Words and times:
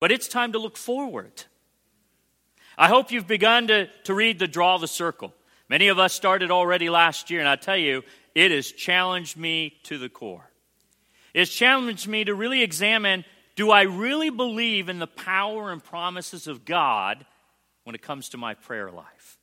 But 0.00 0.10
it's 0.10 0.28
time 0.28 0.52
to 0.52 0.58
look 0.58 0.76
forward. 0.76 1.44
I 2.76 2.88
hope 2.88 3.12
you've 3.12 3.28
begun 3.28 3.68
to, 3.68 3.88
to 4.04 4.14
read 4.14 4.38
the 4.38 4.48
Draw 4.48 4.78
the 4.78 4.88
Circle. 4.88 5.34
Many 5.68 5.88
of 5.88 5.98
us 5.98 6.14
started 6.14 6.50
already 6.50 6.88
last 6.88 7.30
year, 7.30 7.40
and 7.40 7.48
I 7.48 7.56
tell 7.56 7.76
you, 7.76 8.02
it 8.34 8.50
has 8.50 8.72
challenged 8.72 9.36
me 9.36 9.74
to 9.84 9.98
the 9.98 10.08
core. 10.08 10.50
It's 11.34 11.54
challenged 11.54 12.08
me 12.08 12.24
to 12.24 12.34
really 12.34 12.62
examine 12.62 13.24
do 13.56 13.70
I 13.70 13.82
really 13.82 14.30
believe 14.30 14.88
in 14.88 14.98
the 14.98 15.06
power 15.06 15.70
and 15.70 15.84
promises 15.84 16.46
of 16.46 16.64
God 16.64 17.26
when 17.84 17.94
it 17.94 18.00
comes 18.00 18.30
to 18.30 18.38
my 18.38 18.54
prayer 18.54 18.90
life? 18.90 19.38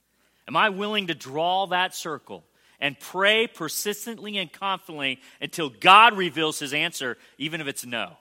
Am 0.48 0.56
I 0.56 0.70
willing 0.70 1.08
to 1.08 1.14
draw 1.14 1.68
that 1.68 1.94
circle 1.94 2.44
and 2.80 3.00
pray 3.00 3.48
persistently 3.48 4.38
and 4.38 4.52
confidently 4.52 5.20
until 5.40 5.70
God 5.70 6.18
reveals 6.18 6.58
his 6.58 6.74
answer, 6.74 7.18
even 7.38 7.62
if 7.62 7.68
it's 7.68 7.86
no, 7.86 8.18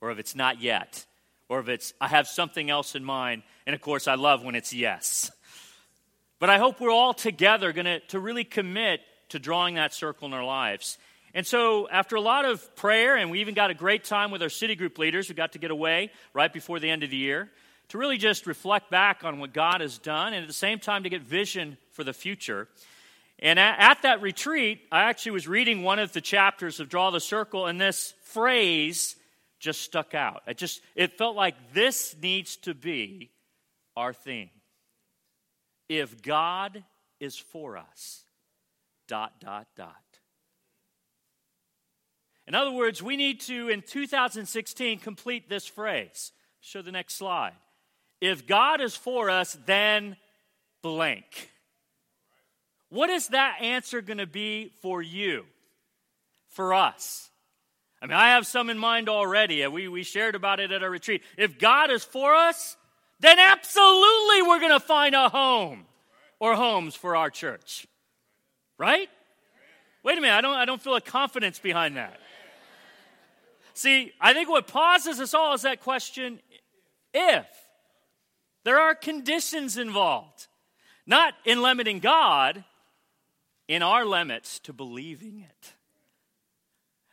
or 0.00 0.10
if 0.12 0.18
it's 0.18 0.36
not 0.36 0.60
yet, 0.60 1.06
or 1.50 1.60
if 1.60 1.68
it's 1.68 1.92
I 2.00 2.08
have 2.08 2.26
something 2.26 2.70
else 2.70 2.94
in 2.94 3.04
mind? 3.04 3.42
And 3.66 3.74
of 3.74 3.82
course, 3.82 4.08
I 4.08 4.14
love 4.14 4.42
when 4.42 4.54
it's 4.54 4.72
yes. 4.72 5.30
But 6.38 6.48
I 6.48 6.56
hope 6.56 6.80
we're 6.80 6.90
all 6.90 7.12
together 7.12 7.72
going 7.74 8.00
to 8.08 8.18
really 8.18 8.44
commit 8.44 9.00
to 9.28 9.38
drawing 9.38 9.74
that 9.74 9.92
circle 9.92 10.26
in 10.26 10.32
our 10.32 10.44
lives. 10.44 10.96
And 11.34 11.46
so, 11.46 11.88
after 11.88 12.16
a 12.16 12.20
lot 12.20 12.44
of 12.44 12.74
prayer, 12.76 13.16
and 13.16 13.30
we 13.30 13.40
even 13.40 13.54
got 13.54 13.70
a 13.70 13.74
great 13.74 14.04
time 14.04 14.30
with 14.30 14.42
our 14.42 14.48
city 14.48 14.74
group 14.74 14.98
leaders 14.98 15.28
who 15.28 15.34
got 15.34 15.52
to 15.52 15.58
get 15.58 15.70
away 15.70 16.10
right 16.32 16.52
before 16.52 16.80
the 16.80 16.88
end 16.88 17.02
of 17.02 17.10
the 17.10 17.16
year, 17.16 17.50
to 17.88 17.98
really 17.98 18.18
just 18.18 18.46
reflect 18.46 18.90
back 18.90 19.22
on 19.24 19.38
what 19.38 19.52
God 19.52 19.80
has 19.80 19.98
done, 19.98 20.32
and 20.32 20.42
at 20.42 20.48
the 20.48 20.54
same 20.54 20.78
time 20.78 21.02
to 21.02 21.08
get 21.08 21.22
vision 21.22 21.76
for 21.92 22.04
the 22.04 22.12
future. 22.12 22.68
And 23.38 23.58
at, 23.58 24.02
that 24.02 24.22
retreat, 24.22 24.82
I 24.90 25.04
actually 25.04 25.32
was 25.32 25.48
reading 25.48 25.82
one 25.82 25.98
of 25.98 26.12
the 26.12 26.20
chapters 26.20 26.78
of 26.78 26.88
Draw 26.88 27.10
the 27.10 27.20
Circle, 27.20 27.66
and 27.66 27.80
this 27.80 28.14
phrase 28.22 29.16
just 29.60 29.82
stuck 29.82 30.14
out. 30.14 30.42
It 30.48 30.56
just 30.56 30.80
it 30.96 31.16
felt 31.16 31.36
like 31.36 31.54
this 31.72 32.16
needs 32.20 32.56
to 32.58 32.74
be 32.74 33.30
our 33.96 34.12
theme. 34.12 34.50
If 35.88 36.22
God 36.22 36.82
is 37.20 37.36
for 37.36 37.76
us, 37.76 38.24
dot 39.06 39.34
dot 39.40 39.68
dot. 39.76 39.94
In 42.46 42.54
other 42.56 42.72
words, 42.72 43.00
we 43.00 43.16
need 43.16 43.40
to, 43.42 43.68
in 43.68 43.80
2016, 43.82 44.98
complete 44.98 45.48
this 45.48 45.66
phrase. 45.66 46.32
Show 46.60 46.82
the 46.82 46.90
next 46.90 47.14
slide. 47.14 47.52
If 48.20 48.46
God 48.46 48.80
is 48.80 48.96
for 48.96 49.30
us, 49.30 49.56
then 49.66 50.16
blank. 50.82 51.50
What 52.88 53.08
is 53.08 53.28
that 53.28 53.58
answer 53.60 54.00
going 54.00 54.18
to 54.18 54.26
be 54.26 54.72
for 54.82 55.00
you? 55.00 55.44
For 56.48 56.74
us? 56.74 57.30
I 58.02 58.06
mean, 58.06 58.16
I 58.16 58.30
have 58.30 58.46
some 58.46 58.70
in 58.70 58.78
mind 58.78 59.08
already. 59.08 59.66
We, 59.66 59.88
we 59.88 60.02
shared 60.02 60.34
about 60.34 60.58
it 60.58 60.72
at 60.72 60.82
our 60.82 60.90
retreat. 60.90 61.22
If 61.36 61.58
God 61.58 61.90
is 61.90 62.02
for 62.02 62.34
us, 62.34 62.76
then 63.20 63.38
absolutely 63.38 64.42
we're 64.42 64.60
going 64.60 64.72
to 64.72 64.80
find 64.80 65.14
a 65.14 65.28
home 65.28 65.84
or 66.38 66.54
homes 66.54 66.94
for 66.94 67.14
our 67.14 67.28
church. 67.28 67.86
Right? 68.78 69.08
Wait 70.02 70.16
a 70.16 70.20
minute, 70.20 70.34
I 70.34 70.40
don't, 70.40 70.56
I 70.56 70.64
don't 70.64 70.80
feel 70.80 70.94
a 70.94 71.00
confidence 71.00 71.58
behind 71.58 71.98
that. 71.98 72.18
See, 73.74 74.12
I 74.20 74.32
think 74.32 74.48
what 74.48 74.66
pauses 74.66 75.20
us 75.20 75.34
all 75.34 75.54
is 75.54 75.62
that 75.62 75.80
question 75.80 76.40
if. 77.12 77.46
There 78.64 78.78
are 78.78 78.94
conditions 78.94 79.78
involved, 79.78 80.46
not 81.06 81.34
in 81.44 81.62
limiting 81.62 81.98
God, 81.98 82.64
in 83.68 83.82
our 83.82 84.04
limits 84.04 84.58
to 84.60 84.72
believing 84.72 85.46
it. 85.48 85.72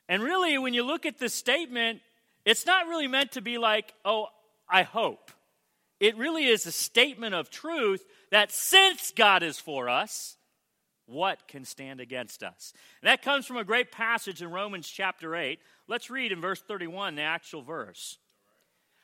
And 0.09 0.23
really, 0.23 0.57
when 0.57 0.73
you 0.73 0.83
look 0.83 1.05
at 1.05 1.19
this 1.19 1.33
statement, 1.33 2.01
it's 2.45 2.65
not 2.65 2.87
really 2.87 3.07
meant 3.07 3.33
to 3.33 3.41
be 3.41 3.57
like, 3.57 3.93
oh, 4.05 4.27
I 4.69 4.83
hope. 4.83 5.31
It 5.99 6.17
really 6.17 6.45
is 6.45 6.65
a 6.65 6.71
statement 6.71 7.35
of 7.35 7.49
truth 7.49 8.05
that 8.31 8.51
since 8.51 9.11
God 9.11 9.43
is 9.43 9.59
for 9.59 9.89
us, 9.89 10.37
what 11.07 11.47
can 11.47 11.65
stand 11.65 11.99
against 11.99 12.43
us? 12.43 12.73
And 13.01 13.09
that 13.09 13.21
comes 13.21 13.45
from 13.45 13.57
a 13.57 13.63
great 13.63 13.91
passage 13.91 14.41
in 14.41 14.51
Romans 14.51 14.87
chapter 14.87 15.35
8. 15.35 15.59
Let's 15.87 16.09
read 16.09 16.31
in 16.31 16.41
verse 16.41 16.61
31, 16.61 17.15
the 17.15 17.21
actual 17.23 17.61
verse. 17.61 18.17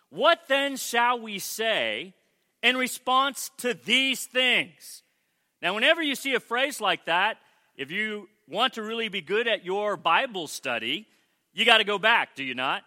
What 0.10 0.42
then 0.48 0.76
shall 0.76 1.20
we 1.20 1.40
say 1.40 2.14
in 2.62 2.78
response 2.78 3.50
to 3.58 3.74
these 3.74 4.26
things? 4.26 5.02
Now, 5.62 5.74
whenever 5.74 6.04
you 6.04 6.16
see 6.16 6.36
a 6.36 6.40
phrase 6.40 6.82
like 6.82 7.06
that, 7.06 7.38
if 7.78 7.90
you 7.90 8.28
want 8.48 8.74
to 8.74 8.84
really 8.84 9.10
be 9.10 9.22
good 9.22 9.48
at 9.48 9.64
your 9.64 9.98
Bible 9.98 10.48
study, 10.48 11.08
you 11.54 11.66
got 11.66 11.78
to 11.78 11.84
go 11.84 11.98
back, 11.98 12.36
do 12.36 12.44
you 12.44 12.56
not? 12.56 12.84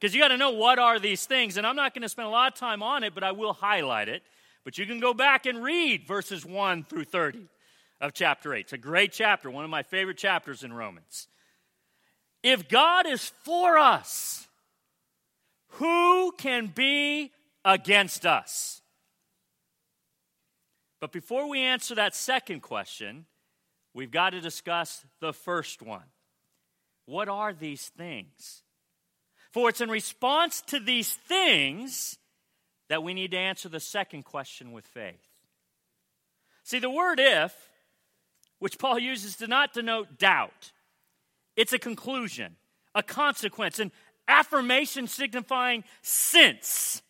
Because 0.00 0.14
you 0.14 0.20
got 0.20 0.28
to 0.28 0.36
know 0.36 0.50
what 0.50 0.78
are 0.78 0.98
these 0.98 1.26
things. 1.26 1.56
And 1.56 1.66
I'm 1.66 1.76
not 1.76 1.94
going 1.94 2.02
to 2.02 2.08
spend 2.08 2.26
a 2.26 2.30
lot 2.30 2.52
of 2.52 2.58
time 2.58 2.82
on 2.82 3.04
it, 3.04 3.14
but 3.14 3.24
I 3.24 3.32
will 3.32 3.52
highlight 3.52 4.08
it. 4.08 4.22
But 4.64 4.78
you 4.78 4.86
can 4.86 5.00
go 5.00 5.14
back 5.14 5.46
and 5.46 5.62
read 5.62 6.06
verses 6.06 6.44
1 6.44 6.84
through 6.84 7.04
30 7.04 7.46
of 8.00 8.12
chapter 8.12 8.54
8. 8.54 8.60
It's 8.60 8.72
a 8.72 8.78
great 8.78 9.12
chapter, 9.12 9.50
one 9.50 9.64
of 9.64 9.70
my 9.70 9.82
favorite 9.82 10.18
chapters 10.18 10.62
in 10.62 10.72
Romans. 10.72 11.28
If 12.42 12.68
God 12.68 13.06
is 13.06 13.32
for 13.42 13.78
us, 13.78 14.48
who 15.68 16.32
can 16.32 16.66
be 16.66 17.32
against 17.64 18.26
us? 18.26 18.82
But 21.00 21.12
before 21.12 21.48
we 21.48 21.60
answer 21.60 21.94
that 21.94 22.14
second 22.14 22.60
question, 22.60 23.26
we've 23.94 24.10
got 24.10 24.30
to 24.30 24.40
discuss 24.40 25.04
the 25.20 25.32
first 25.32 25.80
one. 25.80 26.04
What 27.06 27.28
are 27.28 27.52
these 27.52 27.88
things? 27.96 28.62
For 29.52 29.68
it's 29.68 29.80
in 29.80 29.88
response 29.88 30.62
to 30.68 30.80
these 30.80 31.14
things 31.14 32.18
that 32.88 33.02
we 33.02 33.14
need 33.14 33.30
to 33.30 33.38
answer 33.38 33.68
the 33.68 33.80
second 33.80 34.24
question 34.24 34.72
with 34.72 34.86
faith. 34.86 35.28
See, 36.64 36.78
the 36.78 36.90
word 36.90 37.20
if, 37.20 37.54
which 38.58 38.78
Paul 38.78 38.98
uses 38.98 39.36
to 39.36 39.46
not 39.46 39.72
denote 39.72 40.18
doubt, 40.18 40.72
it's 41.56 41.72
a 41.72 41.78
conclusion, 41.78 42.56
a 42.94 43.02
consequence, 43.02 43.78
an 43.78 43.92
affirmation 44.26 45.06
signifying 45.06 45.84
since. 46.02 47.02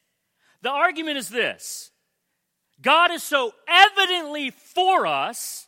The 0.62 0.70
argument 0.70 1.18
is 1.18 1.28
this 1.28 1.90
God 2.80 3.10
is 3.10 3.22
so 3.22 3.52
evidently 3.68 4.50
for 4.50 5.06
us 5.06 5.66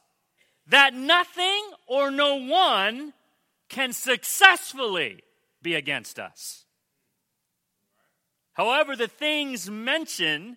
that 0.68 0.94
nothing 0.94 1.62
or 1.86 2.10
no 2.10 2.36
one 2.36 3.12
can 3.68 3.92
successfully 3.92 5.22
be 5.62 5.74
against 5.74 6.18
us. 6.18 6.64
However, 8.52 8.96
the 8.96 9.08
things 9.08 9.68
mentioned 9.68 10.56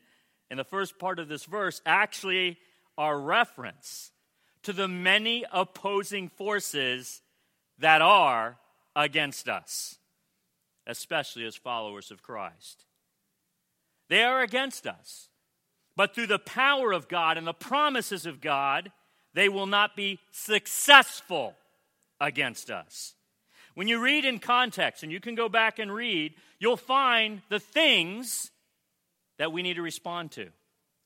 in 0.50 0.58
the 0.58 0.64
first 0.64 0.98
part 0.98 1.20
of 1.20 1.28
this 1.28 1.46
verse 1.46 1.82
actually 1.86 2.58
are 2.98 3.20
reference 3.20 4.12
to 4.64 4.74
the 4.74 4.88
many 4.88 5.46
opposing 5.52 6.30
forces 6.30 7.22
that 7.78 8.02
are 8.02 8.58
against 8.96 9.48
us, 9.48 9.98
especially 10.88 11.46
as 11.46 11.56
followers 11.56 12.12
of 12.12 12.24
Christ. 12.24 12.86
They 14.10 14.24
are 14.24 14.42
against 14.42 14.88
us, 14.88 15.30
but 15.96 16.16
through 16.16 16.28
the 16.28 16.40
power 16.40 16.92
of 16.92 17.08
God 17.08 17.38
and 17.38 17.46
the 17.46 17.54
promises 17.54 18.26
of 18.26 18.42
God, 18.42 18.92
they 19.34 19.50
will 19.50 19.68
not 19.68 19.96
be 19.96 20.20
successful 20.32 21.56
against 22.20 22.72
us. 22.72 23.14
When 23.76 23.88
you 23.88 24.02
read 24.04 24.26
in 24.26 24.40
context, 24.40 25.04
and 25.04 25.12
you 25.12 25.20
can 25.20 25.36
go 25.36 25.48
back 25.48 25.80
and 25.80 25.94
read, 25.94 26.34
you'll 26.60 26.78
find 26.78 27.42
the 27.50 27.60
things 27.60 28.52
that 29.38 29.54
we 29.54 29.62
need 29.62 29.76
to 29.76 29.82
respond 29.82 30.32
to 30.32 30.50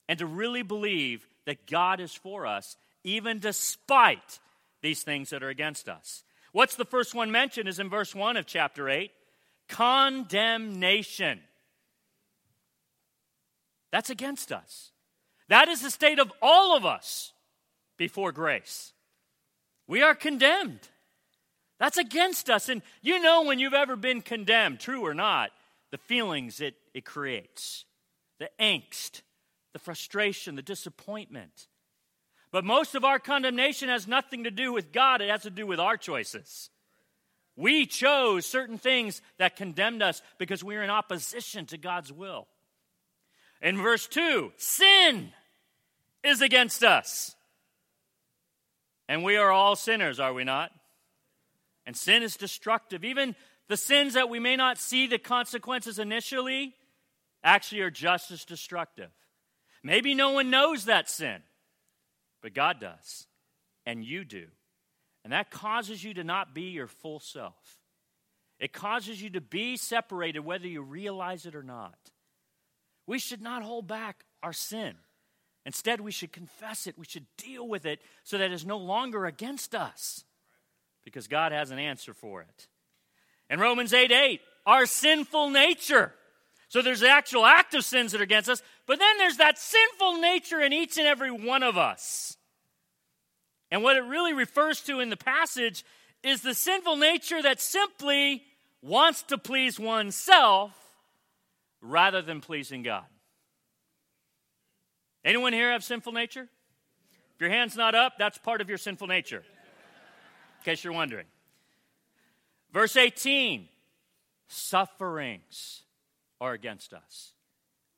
and 0.09 0.19
to 0.19 0.25
really 0.25 0.63
believe 0.63 1.27
that 1.45 1.67
God 1.67 1.99
is 1.99 2.13
for 2.13 2.47
us, 2.47 2.77
even 3.03 3.39
despite 3.39 4.39
these 4.81 5.03
things 5.03 5.29
that 5.29 5.43
are 5.43 5.49
against 5.49 5.87
us. 5.87 6.23
What's 6.51 6.75
the 6.75 6.85
first 6.85 7.15
one 7.15 7.31
mentioned 7.31 7.67
is 7.67 7.79
in 7.79 7.89
verse 7.89 8.13
1 8.15 8.37
of 8.37 8.45
chapter 8.45 8.89
8 8.89 9.11
condemnation. 9.69 11.39
That's 13.91 14.09
against 14.09 14.51
us. 14.51 14.91
That 15.49 15.67
is 15.67 15.81
the 15.81 15.91
state 15.91 16.19
of 16.19 16.31
all 16.41 16.75
of 16.75 16.85
us 16.85 17.31
before 17.97 18.31
grace. 18.31 18.93
We 19.87 20.01
are 20.01 20.15
condemned. 20.15 20.87
That's 21.79 21.97
against 21.97 22.49
us. 22.49 22.69
And 22.69 22.81
you 23.01 23.21
know 23.21 23.43
when 23.43 23.59
you've 23.59 23.73
ever 23.73 23.95
been 23.95 24.21
condemned, 24.21 24.79
true 24.79 25.05
or 25.05 25.13
not, 25.13 25.51
the 25.91 25.97
feelings 25.97 26.61
it, 26.61 26.75
it 26.93 27.05
creates 27.05 27.85
the 28.39 28.49
angst, 28.59 29.21
the 29.73 29.79
frustration, 29.79 30.55
the 30.55 30.61
disappointment. 30.61 31.67
But 32.51 32.65
most 32.65 32.95
of 32.95 33.05
our 33.05 33.19
condemnation 33.19 33.89
has 33.89 34.07
nothing 34.07 34.43
to 34.43 34.51
do 34.51 34.73
with 34.73 34.91
God, 34.91 35.21
it 35.21 35.29
has 35.29 35.43
to 35.43 35.49
do 35.49 35.65
with 35.65 35.79
our 35.79 35.97
choices. 35.97 36.69
We 37.55 37.85
chose 37.85 38.45
certain 38.45 38.77
things 38.77 39.21
that 39.37 39.55
condemned 39.55 40.01
us 40.01 40.21
because 40.39 40.63
we 40.63 40.75
are 40.75 40.83
in 40.83 40.89
opposition 40.89 41.65
to 41.67 41.77
God's 41.77 42.11
will. 42.11 42.47
In 43.61 43.77
verse 43.77 44.07
2, 44.07 44.51
sin 44.57 45.31
is 46.23 46.41
against 46.41 46.83
us. 46.83 47.35
And 49.13 49.23
we 49.23 49.37
are 49.37 49.51
all 49.51 49.75
sinners, 49.75 50.19
are 50.19 50.33
we 50.33 50.43
not? 50.43 50.71
And 51.85 51.95
sin 51.95 52.23
is 52.23 52.35
destructive. 52.35 53.03
Even 53.05 53.35
the 53.67 53.77
sins 53.77 54.15
that 54.15 54.27
we 54.27 54.39
may 54.39 54.55
not 54.55 54.79
see 54.79 55.05
the 55.05 55.19
consequences 55.19 55.99
initially, 55.99 56.73
actually 57.43 57.81
are 57.81 57.91
just 57.91 58.31
as 58.31 58.43
destructive. 58.43 59.11
Maybe 59.83 60.15
no 60.15 60.31
one 60.31 60.49
knows 60.49 60.85
that 60.85 61.11
sin, 61.11 61.43
but 62.41 62.55
God 62.55 62.79
does, 62.79 63.27
and 63.85 64.03
you 64.03 64.25
do. 64.25 64.47
And 65.23 65.31
that 65.31 65.51
causes 65.51 66.03
you 66.03 66.15
to 66.15 66.23
not 66.23 66.55
be 66.55 66.71
your 66.71 66.87
full 66.87 67.19
self. 67.19 67.77
It 68.59 68.73
causes 68.73 69.21
you 69.21 69.29
to 69.29 69.41
be 69.41 69.77
separated 69.77 70.39
whether 70.39 70.67
you 70.67 70.81
realize 70.81 71.45
it 71.45 71.53
or 71.53 71.61
not. 71.61 71.99
We 73.05 73.19
should 73.19 73.43
not 73.43 73.61
hold 73.61 73.85
back 73.85 74.25
our 74.41 74.53
sin. 74.53 74.95
Instead, 75.65 76.01
we 76.01 76.11
should 76.11 76.31
confess 76.31 76.87
it. 76.87 76.97
We 76.97 77.05
should 77.05 77.25
deal 77.37 77.67
with 77.67 77.85
it 77.85 78.01
so 78.23 78.37
that 78.37 78.51
it's 78.51 78.65
no 78.65 78.77
longer 78.77 79.25
against 79.25 79.73
us 79.73 80.25
because 81.05 81.27
God 81.27 81.51
has 81.51 81.71
an 81.71 81.79
answer 81.79 82.13
for 82.13 82.41
it. 82.41 82.67
In 83.49 83.59
Romans 83.59 83.93
8 83.93 84.11
8, 84.11 84.41
our 84.65 84.85
sinful 84.85 85.49
nature. 85.49 86.13
So 86.69 86.81
there's 86.81 87.01
the 87.01 87.09
actual 87.09 87.45
act 87.45 87.75
of 87.75 87.85
sins 87.85 88.11
that 88.11 88.21
are 88.21 88.23
against 88.23 88.49
us, 88.49 88.63
but 88.87 88.97
then 88.97 89.17
there's 89.19 89.37
that 89.37 89.59
sinful 89.59 90.19
nature 90.19 90.59
in 90.59 90.73
each 90.73 90.97
and 90.97 91.05
every 91.05 91.31
one 91.31 91.61
of 91.61 91.77
us. 91.77 92.35
And 93.69 93.83
what 93.83 93.95
it 93.95 94.01
really 94.01 94.33
refers 94.33 94.81
to 94.81 94.99
in 94.99 95.09
the 95.09 95.17
passage 95.17 95.85
is 96.23 96.41
the 96.41 96.53
sinful 96.53 96.95
nature 96.95 97.41
that 97.41 97.61
simply 97.61 98.43
wants 98.81 99.23
to 99.23 99.37
please 99.37 99.79
oneself 99.79 100.71
rather 101.81 102.21
than 102.21 102.41
pleasing 102.41 102.81
God. 102.81 103.05
Anyone 105.25 105.53
here 105.53 105.71
have 105.71 105.83
sinful 105.83 106.11
nature? 106.11 106.49
If 107.35 107.41
your 107.41 107.49
hand's 107.49 107.75
not 107.75 107.95
up, 107.95 108.13
that's 108.17 108.37
part 108.37 108.61
of 108.61 108.69
your 108.69 108.77
sinful 108.77 109.07
nature. 109.07 109.43
In 110.59 110.65
case 110.65 110.83
you're 110.83 110.93
wondering. 110.93 111.25
Verse 112.71 112.95
18 112.95 113.67
sufferings 114.47 115.83
are 116.41 116.53
against 116.53 116.93
us. 116.93 117.33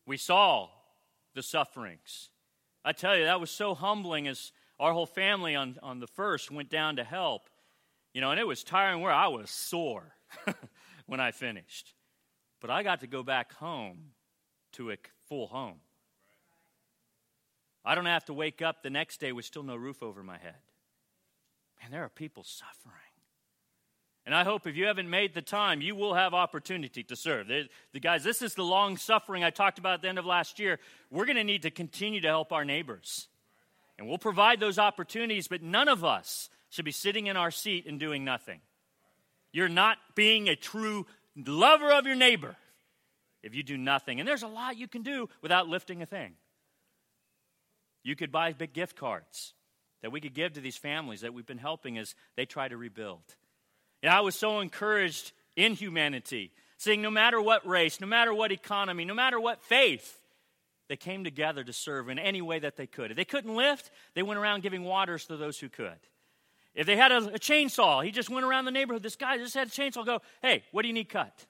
We 0.06 0.18
saw 0.18 0.70
the 1.34 1.42
sufferings. 1.42 2.30
I 2.84 2.92
tell 2.92 3.18
you, 3.18 3.26
that 3.26 3.40
was 3.40 3.50
so 3.50 3.74
humbling 3.74 4.28
as 4.28 4.52
our 4.80 4.94
whole 4.94 5.06
family 5.06 5.56
on, 5.56 5.78
on 5.82 6.00
the 6.00 6.08
first 6.08 6.52
went 6.52 6.70
down 6.70 6.98
to 6.98 7.04
help. 7.04 7.50
You 8.14 8.22
know, 8.22 8.32
and 8.32 8.40
it 8.40 8.48
was 8.48 8.64
tiring 8.64 9.02
where 9.02 9.12
I 9.12 9.28
was 9.28 9.50
sore 9.50 10.16
when 11.06 11.20
I 11.20 11.32
finished. 11.32 11.94
But 12.62 12.70
I 12.70 12.84
got 12.84 13.02
to 13.02 13.08
go 13.08 13.24
back 13.24 13.54
home 13.54 14.12
to 14.74 14.92
a 14.92 14.98
full 15.28 15.48
home. 15.48 15.80
I 17.86 17.96
don't 17.96 18.06
have 18.06 18.26
to 18.26 18.34
wake 18.34 18.62
up 18.62 18.82
the 18.82 18.90
next 18.90 19.20
day 19.20 19.32
with 19.32 19.46
still 19.46 19.64
no 19.64 19.76
roof 19.76 20.02
over 20.02 20.24
my 20.24 20.38
head. 20.38 20.56
Man, 21.82 21.92
there 21.92 22.04
are 22.04 22.10
people 22.10 22.44
suffering. 22.44 22.94
And 24.26 24.34
I 24.34 24.44
hope 24.44 24.66
if 24.66 24.76
you 24.76 24.88
haven't 24.88 25.10
made 25.10 25.36
the 25.36 25.42
time, 25.42 25.82
you 25.82 25.96
will 25.96 26.16
have 26.16 26.34
opportunity 26.34 27.04
to 27.04 27.16
serve. 27.16 27.48
The, 27.48 27.70
the 27.94 28.00
guys, 28.00 28.24
this 28.24 28.42
is 28.42 28.56
the 28.56 28.64
long 28.64 28.98
suffering 28.98 29.44
I 29.44 29.52
talked 29.52 29.78
about 29.78 29.96
at 29.96 30.02
the 30.02 30.10
end 30.10 30.18
of 30.18 30.26
last 30.26 30.58
year. 30.58 30.80
We're 31.12 31.26
going 31.26 31.36
to 31.36 31.44
need 31.44 31.62
to 31.62 31.70
continue 31.70 32.22
to 32.22 32.28
help 32.28 32.52
our 32.52 32.66
neighbors. 32.66 33.28
And 34.00 34.08
we'll 34.08 34.18
provide 34.18 34.60
those 34.60 34.80
opportunities, 34.80 35.48
but 35.48 35.62
none 35.62 35.88
of 35.88 36.04
us 36.04 36.50
should 36.70 36.86
be 36.86 36.92
sitting 36.92 37.28
in 37.28 37.38
our 37.38 37.52
seat 37.52 37.86
and 37.86 38.00
doing 38.00 38.26
nothing. 38.26 38.62
You're 39.52 39.70
not 39.70 40.00
being 40.16 40.50
a 40.50 40.56
true 40.56 41.06
lover 41.46 41.92
of 41.92 42.08
your 42.08 42.16
neighbor 42.16 42.56
if 43.44 43.54
you 43.54 43.62
do 43.62 43.78
nothing. 43.78 44.20
And 44.20 44.28
there's 44.28 44.44
a 44.44 44.48
lot 44.48 44.76
you 44.76 44.88
can 44.88 45.04
do 45.04 45.30
without 45.42 45.68
lifting 45.68 46.02
a 46.02 46.06
thing. 46.06 46.34
You 48.06 48.16
could 48.16 48.32
buy 48.32 48.54
big 48.54 48.72
gift 48.72 48.96
cards 48.96 49.56
that 50.04 50.12
we 50.12 50.22
could 50.22 50.36
give 50.36 50.54
to 50.54 50.62
these 50.62 50.78
families 50.78 51.22
that 51.22 51.34
we've 51.34 51.46
been 51.46 51.58
helping 51.58 51.98
as 51.98 52.14
they 52.38 52.46
try 52.46 52.68
to 52.68 52.78
rebuild. 52.78 53.24
And 54.04 54.14
I 54.14 54.22
was 54.22 54.36
so 54.36 54.60
encouraged 54.60 55.32
in 55.56 55.74
humanity, 55.74 56.52
seeing 56.78 57.02
no 57.02 57.10
matter 57.10 57.42
what 57.42 57.68
race, 57.68 58.00
no 58.00 58.06
matter 58.06 58.32
what 58.32 58.52
economy, 58.52 59.06
no 59.06 59.16
matter 59.16 59.40
what 59.40 59.64
faith, 59.64 60.22
they 60.88 60.96
came 60.96 61.24
together 61.24 61.64
to 61.64 61.74
serve 61.74 62.10
in 62.10 62.20
any 62.20 62.44
way 62.44 62.60
that 62.60 62.78
they 62.78 62.86
could. 62.86 63.10
If 63.10 63.18
they 63.18 63.26
couldn't 63.26 63.56
lift, 63.56 63.90
they 64.14 64.22
went 64.22 64.40
around 64.40 64.62
giving 64.62 64.84
waters 64.84 65.26
to 65.26 65.38
those 65.38 65.60
who 65.60 65.68
could. 65.68 65.98
If 66.76 66.86
they 66.86 66.98
had 66.98 67.12
a, 67.12 67.18
a 67.18 67.40
chainsaw, 67.40 68.06
he 68.06 68.12
just 68.12 68.30
went 68.30 68.46
around 68.46 68.66
the 68.66 68.72
neighborhood. 68.72 69.02
This 69.02 69.16
guy 69.16 69.40
just 69.40 69.56
had 69.56 69.70
a 69.70 69.72
chainsaw. 69.72 70.06
Go, 70.06 70.22
hey, 70.44 70.64
what 70.72 70.84
do 70.84 70.88
you 70.88 70.94
need 70.94 71.10
cut? 71.10 71.48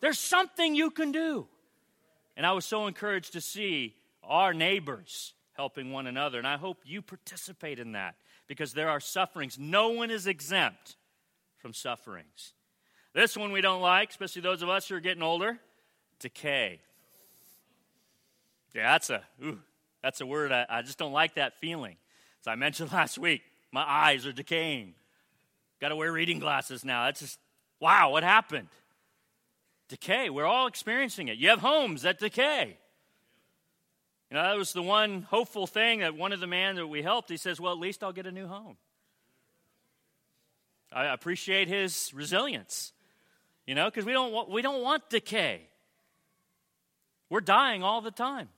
There's 0.00 0.18
something 0.18 0.74
you 0.74 0.90
can 0.90 1.12
do. 1.12 1.46
And 2.38 2.46
I 2.46 2.52
was 2.52 2.64
so 2.64 2.86
encouraged 2.86 3.34
to 3.34 3.42
see 3.42 3.96
our 4.24 4.54
neighbors 4.54 5.34
helping 5.60 5.92
one 5.92 6.06
another. 6.06 6.38
And 6.38 6.46
I 6.46 6.56
hope 6.56 6.78
you 6.86 7.02
participate 7.02 7.78
in 7.78 7.92
that 7.92 8.14
because 8.48 8.72
there 8.72 8.88
are 8.88 8.98
sufferings. 8.98 9.58
No 9.58 9.90
one 9.90 10.10
is 10.10 10.26
exempt 10.26 10.96
from 11.58 11.74
sufferings. 11.74 12.54
This 13.12 13.36
one 13.36 13.52
we 13.52 13.60
don't 13.60 13.82
like, 13.82 14.08
especially 14.08 14.40
those 14.40 14.62
of 14.62 14.70
us 14.70 14.88
who 14.88 14.94
are 14.94 15.00
getting 15.00 15.22
older 15.22 15.58
decay. 16.18 16.80
Yeah, 18.74 18.92
that's 18.92 19.10
a, 19.10 19.22
ooh, 19.44 19.58
that's 20.02 20.22
a 20.22 20.26
word. 20.26 20.50
I, 20.50 20.64
I 20.66 20.80
just 20.80 20.96
don't 20.96 21.12
like 21.12 21.34
that 21.34 21.58
feeling. 21.58 21.96
As 22.40 22.46
I 22.46 22.54
mentioned 22.54 22.90
last 22.94 23.18
week, 23.18 23.42
my 23.70 23.84
eyes 23.86 24.24
are 24.24 24.32
decaying. 24.32 24.94
Got 25.78 25.90
to 25.90 25.96
wear 25.96 26.10
reading 26.10 26.38
glasses 26.38 26.86
now. 26.86 27.04
That's 27.04 27.20
just, 27.20 27.38
wow, 27.80 28.12
what 28.12 28.22
happened? 28.22 28.68
Decay. 29.90 30.30
We're 30.30 30.46
all 30.46 30.68
experiencing 30.68 31.28
it. 31.28 31.36
You 31.36 31.50
have 31.50 31.60
homes 31.60 32.00
that 32.00 32.18
decay. 32.18 32.78
You 34.30 34.36
know, 34.36 34.44
that 34.44 34.56
was 34.56 34.72
the 34.72 34.82
one 34.82 35.22
hopeful 35.22 35.66
thing 35.66 36.00
that 36.00 36.16
one 36.16 36.32
of 36.32 36.38
the 36.40 36.46
men 36.46 36.76
that 36.76 36.86
we 36.86 37.02
helped, 37.02 37.30
he 37.30 37.36
says, 37.36 37.60
Well, 37.60 37.72
at 37.72 37.78
least 37.78 38.04
I'll 38.04 38.12
get 38.12 38.26
a 38.26 38.32
new 38.32 38.46
home. 38.46 38.76
I 40.92 41.06
appreciate 41.06 41.68
his 41.68 42.12
resilience, 42.14 42.92
you 43.66 43.74
know, 43.74 43.86
because 43.86 44.04
we 44.04 44.12
don't, 44.12 44.32
want, 44.32 44.50
we 44.50 44.62
don't 44.62 44.82
want 44.82 45.08
decay. 45.08 45.62
We're 47.28 47.40
dying 47.40 47.82
all 47.82 48.00
the 48.00 48.10
time. 48.10 48.48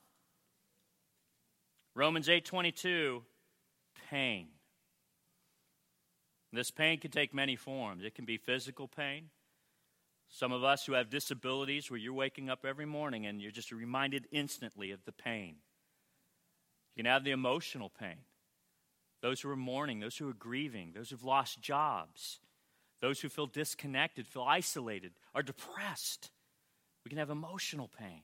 Romans 1.94 2.28
8:22 2.28 3.22
pain. 4.10 4.48
This 6.54 6.70
pain 6.70 6.98
can 6.98 7.10
take 7.10 7.32
many 7.32 7.56
forms. 7.56 8.04
It 8.04 8.14
can 8.14 8.24
be 8.24 8.36
physical 8.36 8.88
pain. 8.88 9.30
Some 10.34 10.50
of 10.50 10.64
us 10.64 10.86
who 10.86 10.94
have 10.94 11.10
disabilities 11.10 11.90
where 11.90 12.00
you're 12.00 12.14
waking 12.14 12.48
up 12.48 12.64
every 12.64 12.86
morning 12.86 13.26
and 13.26 13.40
you're 13.40 13.50
just 13.50 13.70
reminded 13.70 14.26
instantly 14.32 14.90
of 14.90 15.04
the 15.04 15.12
pain. 15.12 15.56
You 16.96 17.04
can 17.04 17.12
have 17.12 17.22
the 17.22 17.32
emotional 17.32 17.90
pain. 17.90 18.16
Those 19.20 19.42
who 19.42 19.50
are 19.50 19.56
mourning, 19.56 20.00
those 20.00 20.16
who 20.16 20.28
are 20.28 20.34
grieving, 20.34 20.92
those 20.94 21.10
who've 21.10 21.22
lost 21.22 21.60
jobs, 21.60 22.40
those 23.02 23.20
who 23.20 23.28
feel 23.28 23.46
disconnected, 23.46 24.26
feel 24.26 24.42
isolated, 24.42 25.12
are 25.34 25.42
depressed. 25.42 26.30
We 27.04 27.10
can 27.10 27.18
have 27.18 27.30
emotional 27.30 27.88
pain. 27.88 28.22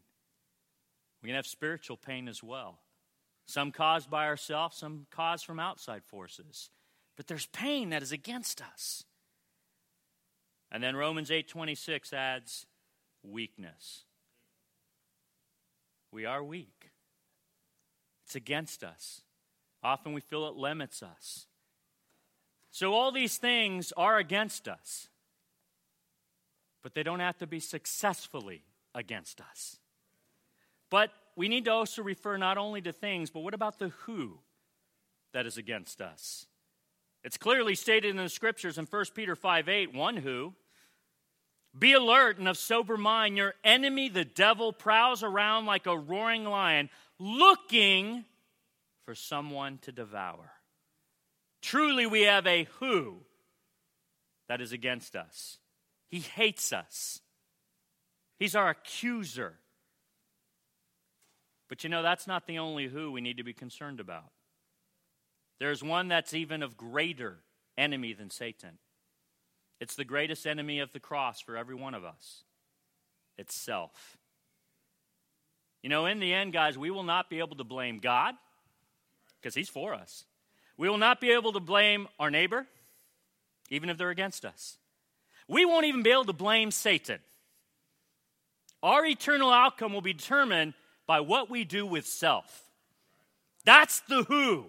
We 1.23 1.29
can 1.29 1.37
have 1.37 1.47
spiritual 1.47 1.99
pain 1.99 2.27
as 2.27 2.43
well. 2.43 2.81
Some 3.47 3.71
caused 3.71 4.09
by 4.09 4.27
ourselves, 4.27 4.79
some 4.79 5.07
caused 5.11 5.45
from 5.45 5.61
outside 5.61 6.05
forces. 6.05 6.71
But 7.17 7.27
there's 7.27 7.47
pain 7.47 7.91
that 7.91 8.03
is 8.03 8.13
against 8.13 8.63
us. 8.63 9.05
And 10.71 10.83
then 10.83 10.97
Romans 10.97 11.31
8:26 11.31 12.13
adds 12.13 12.67
weakness. 13.23 14.05
We 16.11 16.25
are 16.25 16.43
weak. 16.43 16.91
It's 18.25 18.35
against 18.35 18.85
us. 18.85 19.23
Often 19.83 20.13
we 20.13 20.21
feel 20.21 20.47
it 20.47 20.55
limits 20.55 21.03
us. 21.03 21.47
So 22.71 22.93
all 22.93 23.13
these 23.13 23.39
things 23.39 23.93
are 23.93 24.19
against 24.19 24.69
us. 24.69 25.09
But 26.83 26.95
they 26.95 27.03
don't 27.03 27.21
have 27.21 27.39
to 27.39 27.47
be 27.47 27.61
successfully 27.61 28.65
against 28.95 29.41
us. 29.41 29.79
But 30.91 31.11
we 31.37 31.49
need 31.49 31.65
to 31.67 31.73
also 31.73 32.03
refer 32.03 32.37
not 32.37 32.59
only 32.59 32.83
to 32.83 32.93
things, 32.93 33.31
but 33.31 33.41
what 33.41 33.55
about 33.55 33.79
the 33.79 33.89
who 33.89 34.41
that 35.33 35.47
is 35.47 35.57
against 35.57 36.01
us? 36.01 36.48
It's 37.29 37.37
clearly 37.37 37.75
stated 37.75 38.09
in 38.09 38.17
the 38.17 38.31
scriptures 38.31 38.79
in 38.79 38.87
1 38.87 39.05
Peter 39.15 39.37
5 39.37 39.69
8, 39.69 39.93
one 39.93 40.17
who. 40.17 40.55
Be 41.79 41.93
alert 41.93 42.39
and 42.39 42.49
of 42.49 42.57
sober 42.57 42.97
mind. 42.97 43.37
Your 43.37 43.53
enemy, 43.63 44.09
the 44.09 44.25
devil, 44.25 44.73
prowls 44.73 45.23
around 45.23 45.67
like 45.67 45.87
a 45.87 45.99
roaring 45.99 46.47
lion, 46.47 46.89
looking 47.19 48.25
for 49.05 49.15
someone 49.15 49.77
to 49.83 49.93
devour. 49.93 50.51
Truly, 51.61 52.07
we 52.07 52.23
have 52.23 52.47
a 52.47 52.67
who 52.81 53.19
that 54.49 54.63
is 54.63 54.73
against 54.73 55.15
us. 55.15 55.59
He 56.09 56.21
hates 56.21 56.73
us, 56.73 57.21
he's 58.39 58.57
our 58.57 58.71
accuser. 58.71 59.53
But 61.69 61.85
you 61.85 61.91
know, 61.91 62.03
that's 62.03 62.27
not 62.27 62.47
the 62.47 62.59
only 62.59 62.87
who 62.87 63.13
we 63.13 63.21
need 63.21 63.37
to 63.37 63.45
be 63.45 63.53
concerned 63.53 64.01
about. 64.01 64.31
There's 65.59 65.83
one 65.83 66.09
that's 66.09 66.35
even 66.35 66.63
of 66.63 66.77
greater 66.77 67.39
enemy 67.77 68.13
than 68.13 68.31
Satan. 68.31 68.79
It's 69.81 69.95
the 69.95 70.05
greatest 70.05 70.47
enemy 70.47 70.81
of 70.81 70.93
the 70.93 71.01
cross 71.01 71.41
for 71.41 71.57
every 71.57 71.75
one 71.75 71.95
of 71.95 72.05
us. 72.05 72.43
It's 73.37 73.55
self. 73.55 74.17
You 75.83 75.89
know, 75.89 76.07
in 76.07 76.19
the 76.19 76.33
end, 76.33 76.53
guys, 76.53 76.77
we 76.77 76.91
will 76.91 77.05
not 77.05 77.31
be 77.31 77.39
able 77.39 77.57
to 77.57 77.65
blame 77.65 78.01
God 78.01 78.35
because 79.41 79.55
He's 79.55 79.69
for 79.69 79.95
us. 79.95 80.25
We 80.77 80.89
will 80.89 80.99
not 80.99 81.21
be 81.21 81.31
able 81.31 81.53
to 81.53 81.61
blame 81.61 82.09
our 82.19 82.31
neighbor, 82.31 82.67
even 83.71 83.89
if 83.89 83.99
they're 83.99 84.11
against 84.11 84.45
us. 84.45 84.79
We 85.49 85.65
won't 85.65 85.87
even 85.87 86.03
be 86.03 86.11
able 86.11 86.25
to 86.27 86.33
blame 86.33 86.71
Satan. 86.71 87.21
Our 88.83 89.07
eternal 89.07 89.51
outcome 89.51 89.93
will 89.93 90.03
be 90.03 90.13
determined 90.13 90.75
by 91.07 91.21
what 91.21 91.51
we 91.51 91.65
do 91.65 91.87
with 91.87 92.07
self. 92.07 92.65
That's 93.65 94.01
the 94.01 94.25
who. 94.25 94.67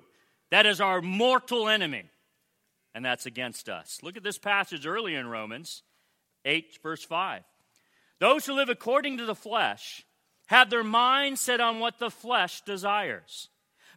That 0.51 0.65
is 0.65 0.81
our 0.81 1.01
mortal 1.01 1.67
enemy. 1.67 2.03
And 2.95 3.05
that's 3.05 3.25
against 3.25 3.69
us. 3.69 3.99
Look 4.01 4.17
at 4.17 4.23
this 4.23 4.37
passage 4.37 4.87
earlier 4.87 5.19
in 5.19 5.27
Romans 5.27 5.83
8, 6.45 6.79
verse 6.81 7.03
5. 7.03 7.43
Those 8.19 8.45
who 8.45 8.53
live 8.53 8.69
according 8.69 9.17
to 9.17 9.25
the 9.25 9.35
flesh 9.35 10.05
have 10.47 10.69
their 10.69 10.83
mind 10.83 11.37
set 11.37 11.61
on 11.61 11.79
what 11.79 11.99
the 11.99 12.09
flesh 12.09 12.61
desires. 12.61 13.49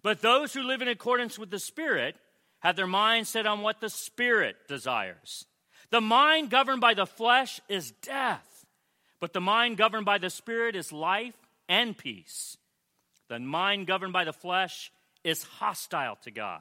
But 0.02 0.20
those 0.20 0.52
who 0.52 0.62
live 0.62 0.82
in 0.82 0.88
accordance 0.88 1.38
with 1.38 1.50
the 1.50 1.58
Spirit 1.58 2.16
have 2.60 2.76
their 2.76 2.86
mind 2.86 3.26
set 3.26 3.46
on 3.46 3.62
what 3.62 3.80
the 3.80 3.88
Spirit 3.88 4.56
desires. 4.68 5.46
The 5.90 6.00
mind 6.00 6.50
governed 6.50 6.80
by 6.80 6.94
the 6.94 7.06
flesh 7.06 7.60
is 7.68 7.92
death, 8.02 8.66
but 9.20 9.32
the 9.32 9.40
mind 9.40 9.76
governed 9.76 10.06
by 10.06 10.18
the 10.18 10.30
Spirit 10.30 10.76
is 10.76 10.92
life 10.92 11.34
and 11.68 11.96
peace. 11.96 12.56
The 13.28 13.38
mind 13.38 13.86
governed 13.86 14.12
by 14.12 14.24
the 14.24 14.32
flesh 14.32 14.92
is 15.24 15.42
hostile 15.44 16.16
to 16.22 16.30
God. 16.30 16.60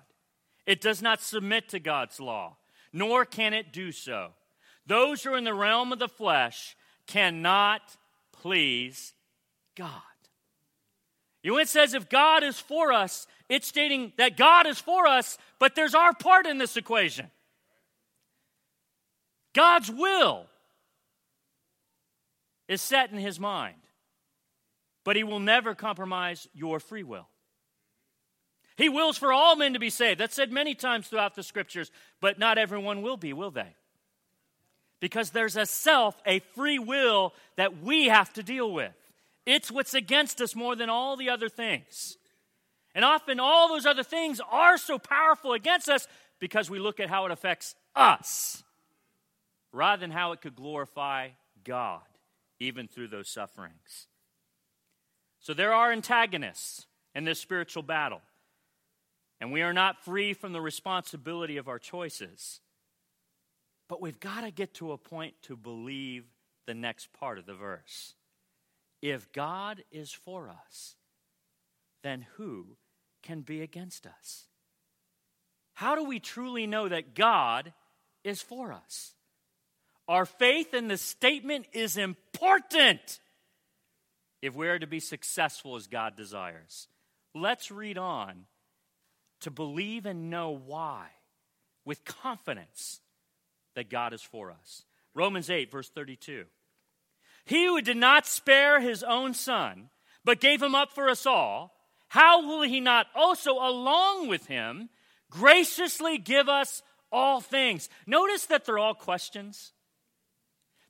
It 0.65 0.81
does 0.81 1.01
not 1.01 1.21
submit 1.21 1.69
to 1.69 1.79
God's 1.79 2.19
law, 2.19 2.57
nor 2.93 3.25
can 3.25 3.53
it 3.53 3.73
do 3.73 3.91
so. 3.91 4.29
Those 4.85 5.23
who 5.23 5.33
are 5.33 5.37
in 5.37 5.43
the 5.43 5.53
realm 5.53 5.91
of 5.91 5.99
the 5.99 6.07
flesh 6.07 6.75
cannot 7.07 7.81
please 8.31 9.13
God. 9.75 9.91
You 11.43 11.53
know, 11.53 11.57
it 11.57 11.69
says 11.69 11.93
if 11.93 12.09
God 12.09 12.43
is 12.43 12.59
for 12.59 12.91
us, 12.91 13.25
it's 13.49 13.67
stating 13.67 14.13
that 14.17 14.37
God 14.37 14.67
is 14.67 14.79
for 14.79 15.07
us, 15.07 15.37
but 15.59 15.75
there's 15.75 15.95
our 15.95 16.13
part 16.13 16.45
in 16.45 16.57
this 16.57 16.77
equation. 16.77 17.31
God's 19.53 19.89
will 19.91 20.45
is 22.67 22.81
set 22.81 23.11
in 23.11 23.17
his 23.17 23.39
mind 23.39 23.75
but 25.03 25.15
he 25.15 25.23
will 25.23 25.39
never 25.39 25.75
compromise 25.75 26.47
your 26.53 26.79
free 26.79 27.03
will. 27.03 27.27
He 28.77 28.89
wills 28.89 29.17
for 29.17 29.33
all 29.33 29.55
men 29.55 29.73
to 29.73 29.79
be 29.79 29.89
saved. 29.89 30.19
That's 30.19 30.35
said 30.35 30.51
many 30.51 30.75
times 30.75 31.07
throughout 31.07 31.35
the 31.35 31.43
scriptures, 31.43 31.91
but 32.19 32.39
not 32.39 32.57
everyone 32.57 33.01
will 33.01 33.17
be, 33.17 33.33
will 33.33 33.51
they? 33.51 33.75
Because 34.99 35.31
there's 35.31 35.57
a 35.57 35.65
self, 35.65 36.21
a 36.25 36.39
free 36.55 36.79
will 36.79 37.33
that 37.57 37.81
we 37.81 38.07
have 38.07 38.31
to 38.33 38.43
deal 38.43 38.71
with. 38.71 38.93
It's 39.45 39.71
what's 39.71 39.93
against 39.93 40.39
us 40.41 40.55
more 40.55 40.75
than 40.75 40.89
all 40.89 41.17
the 41.17 41.29
other 41.29 41.49
things. 41.49 42.17
And 42.93 43.03
often 43.03 43.39
all 43.39 43.69
those 43.69 43.85
other 43.85 44.03
things 44.03 44.41
are 44.51 44.77
so 44.77 44.99
powerful 44.99 45.53
against 45.53 45.89
us 45.89 46.07
because 46.39 46.69
we 46.69 46.79
look 46.79 46.99
at 46.99 47.09
how 47.09 47.25
it 47.25 47.31
affects 47.31 47.75
us 47.95 48.63
rather 49.71 50.01
than 50.01 50.11
how 50.11 50.31
it 50.33 50.41
could 50.41 50.55
glorify 50.55 51.29
God, 51.63 52.01
even 52.59 52.87
through 52.87 53.07
those 53.07 53.29
sufferings. 53.29 54.07
So 55.39 55.53
there 55.53 55.73
are 55.73 55.91
antagonists 55.91 56.85
in 57.15 57.23
this 57.23 57.39
spiritual 57.39 57.83
battle. 57.83 58.21
And 59.41 59.51
we 59.51 59.63
are 59.63 59.73
not 59.73 60.05
free 60.05 60.33
from 60.33 60.53
the 60.53 60.61
responsibility 60.61 61.57
of 61.57 61.67
our 61.67 61.79
choices. 61.79 62.61
But 63.89 63.99
we've 63.99 64.19
got 64.19 64.41
to 64.41 64.51
get 64.51 64.75
to 64.75 64.91
a 64.91 64.99
point 64.99 65.33
to 65.43 65.57
believe 65.57 66.25
the 66.67 66.75
next 66.75 67.11
part 67.11 67.39
of 67.39 67.47
the 67.47 67.55
verse. 67.55 68.13
If 69.01 69.33
God 69.33 69.83
is 69.91 70.11
for 70.11 70.47
us, 70.47 70.95
then 72.03 72.27
who 72.35 72.77
can 73.23 73.41
be 73.41 73.61
against 73.61 74.05
us? 74.05 74.45
How 75.73 75.95
do 75.95 76.03
we 76.03 76.19
truly 76.19 76.67
know 76.67 76.87
that 76.87 77.15
God 77.15 77.73
is 78.23 78.43
for 78.43 78.71
us? 78.71 79.15
Our 80.07 80.27
faith 80.27 80.75
in 80.75 80.87
the 80.87 80.97
statement 80.97 81.65
is 81.73 81.97
important 81.97 83.19
if 84.43 84.55
we 84.55 84.67
are 84.67 84.77
to 84.77 84.87
be 84.87 84.99
successful 84.99 85.75
as 85.75 85.87
God 85.87 86.15
desires. 86.15 86.87
Let's 87.33 87.71
read 87.71 87.97
on 87.97 88.45
to 89.41 89.51
believe 89.51 90.05
and 90.05 90.29
know 90.29 90.51
why 90.51 91.07
with 91.85 92.05
confidence 92.05 93.01
that 93.75 93.89
God 93.89 94.13
is 94.13 94.21
for 94.21 94.51
us. 94.51 94.83
Romans 95.13 95.49
8, 95.49 95.71
verse 95.71 95.89
32. 95.89 96.45
He 97.45 97.65
who 97.65 97.81
did 97.81 97.97
not 97.97 98.25
spare 98.25 98.79
his 98.79 99.03
own 99.03 99.33
son, 99.33 99.89
but 100.23 100.39
gave 100.39 100.61
him 100.61 100.75
up 100.75 100.93
for 100.93 101.09
us 101.09 101.25
all, 101.25 101.73
how 102.07 102.45
will 102.45 102.61
he 102.63 102.79
not 102.79 103.07
also, 103.15 103.53
along 103.53 104.27
with 104.27 104.47
him, 104.47 104.89
graciously 105.29 106.17
give 106.17 106.49
us 106.49 106.83
all 107.11 107.41
things? 107.41 107.89
Notice 108.05 108.45
that 108.47 108.65
they're 108.65 108.77
all 108.77 108.93
questions. 108.93 109.73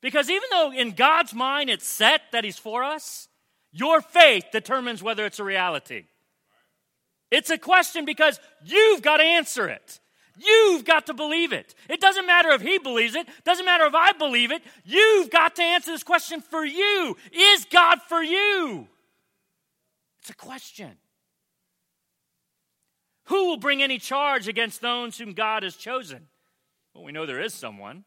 Because 0.02 0.30
even 0.30 0.50
though 0.50 0.72
in 0.72 0.92
God's 0.92 1.34
mind 1.34 1.70
it's 1.70 1.88
set 1.88 2.22
that 2.32 2.44
he's 2.44 2.58
for 2.58 2.84
us, 2.84 3.28
your 3.72 4.02
faith 4.02 4.46
determines 4.52 5.02
whether 5.04 5.26
it's 5.26 5.40
a 5.40 5.44
reality. 5.44 6.06
It's 7.32 7.50
a 7.50 7.58
question 7.58 8.06
because 8.06 8.40
you've 8.64 9.02
got 9.02 9.18
to 9.18 9.24
answer 9.24 9.68
it. 9.68 10.00
You've 10.38 10.86
got 10.86 11.08
to 11.08 11.14
believe 11.14 11.54
it. 11.54 11.76
It 11.90 12.02
doesn't 12.02 12.26
matter 12.26 12.50
if 12.50 12.62
he 12.62 12.78
believes 12.78 13.16
it, 13.16 13.28
doesn't 13.44 13.66
matter 13.66 13.86
if 13.86 13.96
I 13.96 14.12
believe 14.14 14.52
it. 14.52 14.62
You've 14.86 15.30
got 15.30 15.56
to 15.56 15.64
answer 15.64 15.92
this 15.92 16.04
question 16.04 16.42
for 16.42 16.66
you. 16.66 17.16
Is 17.32 17.66
God 17.66 18.02
for 18.08 18.22
you? 18.22 18.88
It's 20.20 20.30
a 20.30 20.36
question. 20.36 20.98
Who 23.26 23.48
will 23.48 23.58
bring 23.58 23.82
any 23.82 23.98
charge 23.98 24.48
against 24.48 24.82
those 24.82 25.18
whom 25.18 25.34
God 25.34 25.64
has 25.64 25.76
chosen? 25.76 26.28
Well, 26.94 27.04
we 27.04 27.12
know 27.12 27.26
there 27.26 27.42
is 27.42 27.54
someone, 27.54 28.04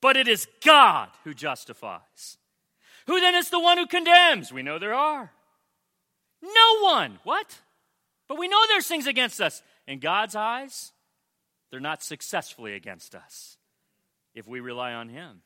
but 0.00 0.16
it 0.16 0.28
is 0.28 0.46
God 0.64 1.08
who 1.24 1.32
justifies. 1.32 2.36
Who 3.06 3.20
then 3.20 3.34
is 3.34 3.50
the 3.50 3.60
one 3.60 3.78
who 3.78 3.86
condemns? 3.86 4.52
We 4.52 4.62
know 4.62 4.78
there 4.78 4.94
are. 4.94 5.32
No 6.42 6.80
one. 6.82 7.18
What? 7.24 7.58
But 8.28 8.38
we 8.38 8.48
know 8.48 8.60
there's 8.68 8.86
things 8.86 9.06
against 9.06 9.40
us. 9.40 9.62
In 9.86 9.98
God's 9.98 10.34
eyes, 10.34 10.92
they're 11.70 11.80
not 11.80 12.02
successfully 12.02 12.74
against 12.74 13.14
us 13.14 13.58
if 14.34 14.46
we 14.46 14.60
rely 14.60 14.92
on 14.92 15.08
Him. 15.08 15.42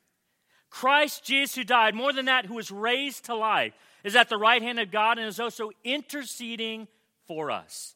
Christ 0.71 1.25
Jesus, 1.25 1.57
who 1.57 1.65
died, 1.65 1.95
more 1.95 2.13
than 2.13 2.27
that, 2.27 2.47
who 2.47 2.55
was 2.55 2.71
raised 2.71 3.25
to 3.25 3.35
life, 3.35 3.73
is 4.05 4.15
at 4.15 4.29
the 4.29 4.37
right 4.37 4.63
hand 4.63 4.79
of 4.79 4.91
God 4.91 5.19
and 5.19 5.27
is 5.27 5.41
also 5.41 5.71
interceding 5.83 6.87
for 7.27 7.51
us. 7.51 7.95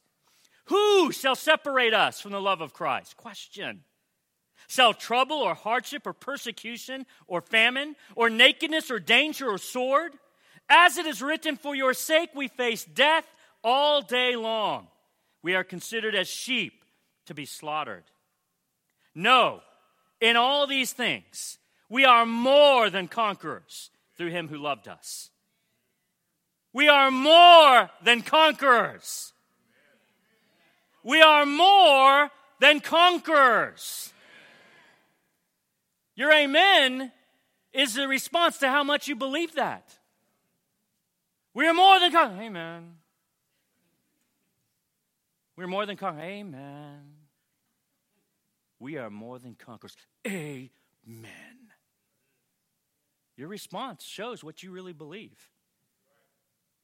Who 0.65 1.11
shall 1.11 1.35
separate 1.35 1.93
us 1.93 2.19
from 2.21 2.31
the 2.31 2.41
love 2.41 2.61
of 2.61 2.73
Christ? 2.73 3.17
Question. 3.17 3.83
Shall 4.67 4.93
trouble 4.93 5.37
or 5.37 5.53
hardship 5.53 6.07
or 6.07 6.13
persecution 6.13 7.05
or 7.27 7.41
famine 7.41 7.95
or 8.15 8.29
nakedness 8.29 8.89
or 8.89 8.99
danger 8.99 9.49
or 9.49 9.57
sword? 9.57 10.13
As 10.69 10.97
it 10.97 11.05
is 11.05 11.21
written, 11.21 11.57
for 11.57 11.75
your 11.75 11.93
sake 11.93 12.29
we 12.33 12.47
face 12.47 12.85
death 12.85 13.25
all 13.63 14.01
day 14.01 14.35
long. 14.35 14.87
We 15.41 15.55
are 15.55 15.63
considered 15.63 16.15
as 16.15 16.27
sheep 16.27 16.83
to 17.25 17.33
be 17.33 17.45
slaughtered. 17.45 18.03
No, 19.15 19.61
in 20.19 20.35
all 20.35 20.67
these 20.67 20.93
things, 20.93 21.57
we 21.89 22.05
are 22.05 22.25
more 22.25 22.89
than 22.89 23.07
conquerors 23.07 23.91
through 24.17 24.29
him 24.29 24.47
who 24.47 24.57
loved 24.57 24.87
us. 24.87 25.29
We 26.71 26.87
are 26.87 27.11
more 27.11 27.91
than 28.03 28.21
conquerors. 28.21 29.33
We 31.03 31.21
are 31.21 31.45
more 31.45 32.31
than 32.59 32.79
conquerors. 32.79 34.11
Your 36.15 36.31
amen 36.31 37.11
is 37.73 37.95
the 37.95 38.07
response 38.07 38.57
to 38.59 38.69
how 38.69 38.83
much 38.83 39.07
you 39.07 39.15
believe 39.15 39.55
that. 39.55 39.97
We 41.53 41.67
are 41.67 41.73
more 41.73 41.99
than 41.99 42.11
conquerors. 42.11 42.41
Amen. 42.41 42.95
We're 45.55 45.67
more 45.67 45.85
than 45.85 45.97
conquerors. 45.97 46.25
Amen. 46.25 47.01
We 48.79 48.97
are 48.97 49.09
more 49.09 49.39
than 49.39 49.55
conquerors. 49.55 49.95
Amen. 50.27 50.71
Your 53.37 53.47
response 53.47 54.03
shows 54.03 54.43
what 54.43 54.63
you 54.63 54.71
really 54.71 54.93
believe. 54.93 55.49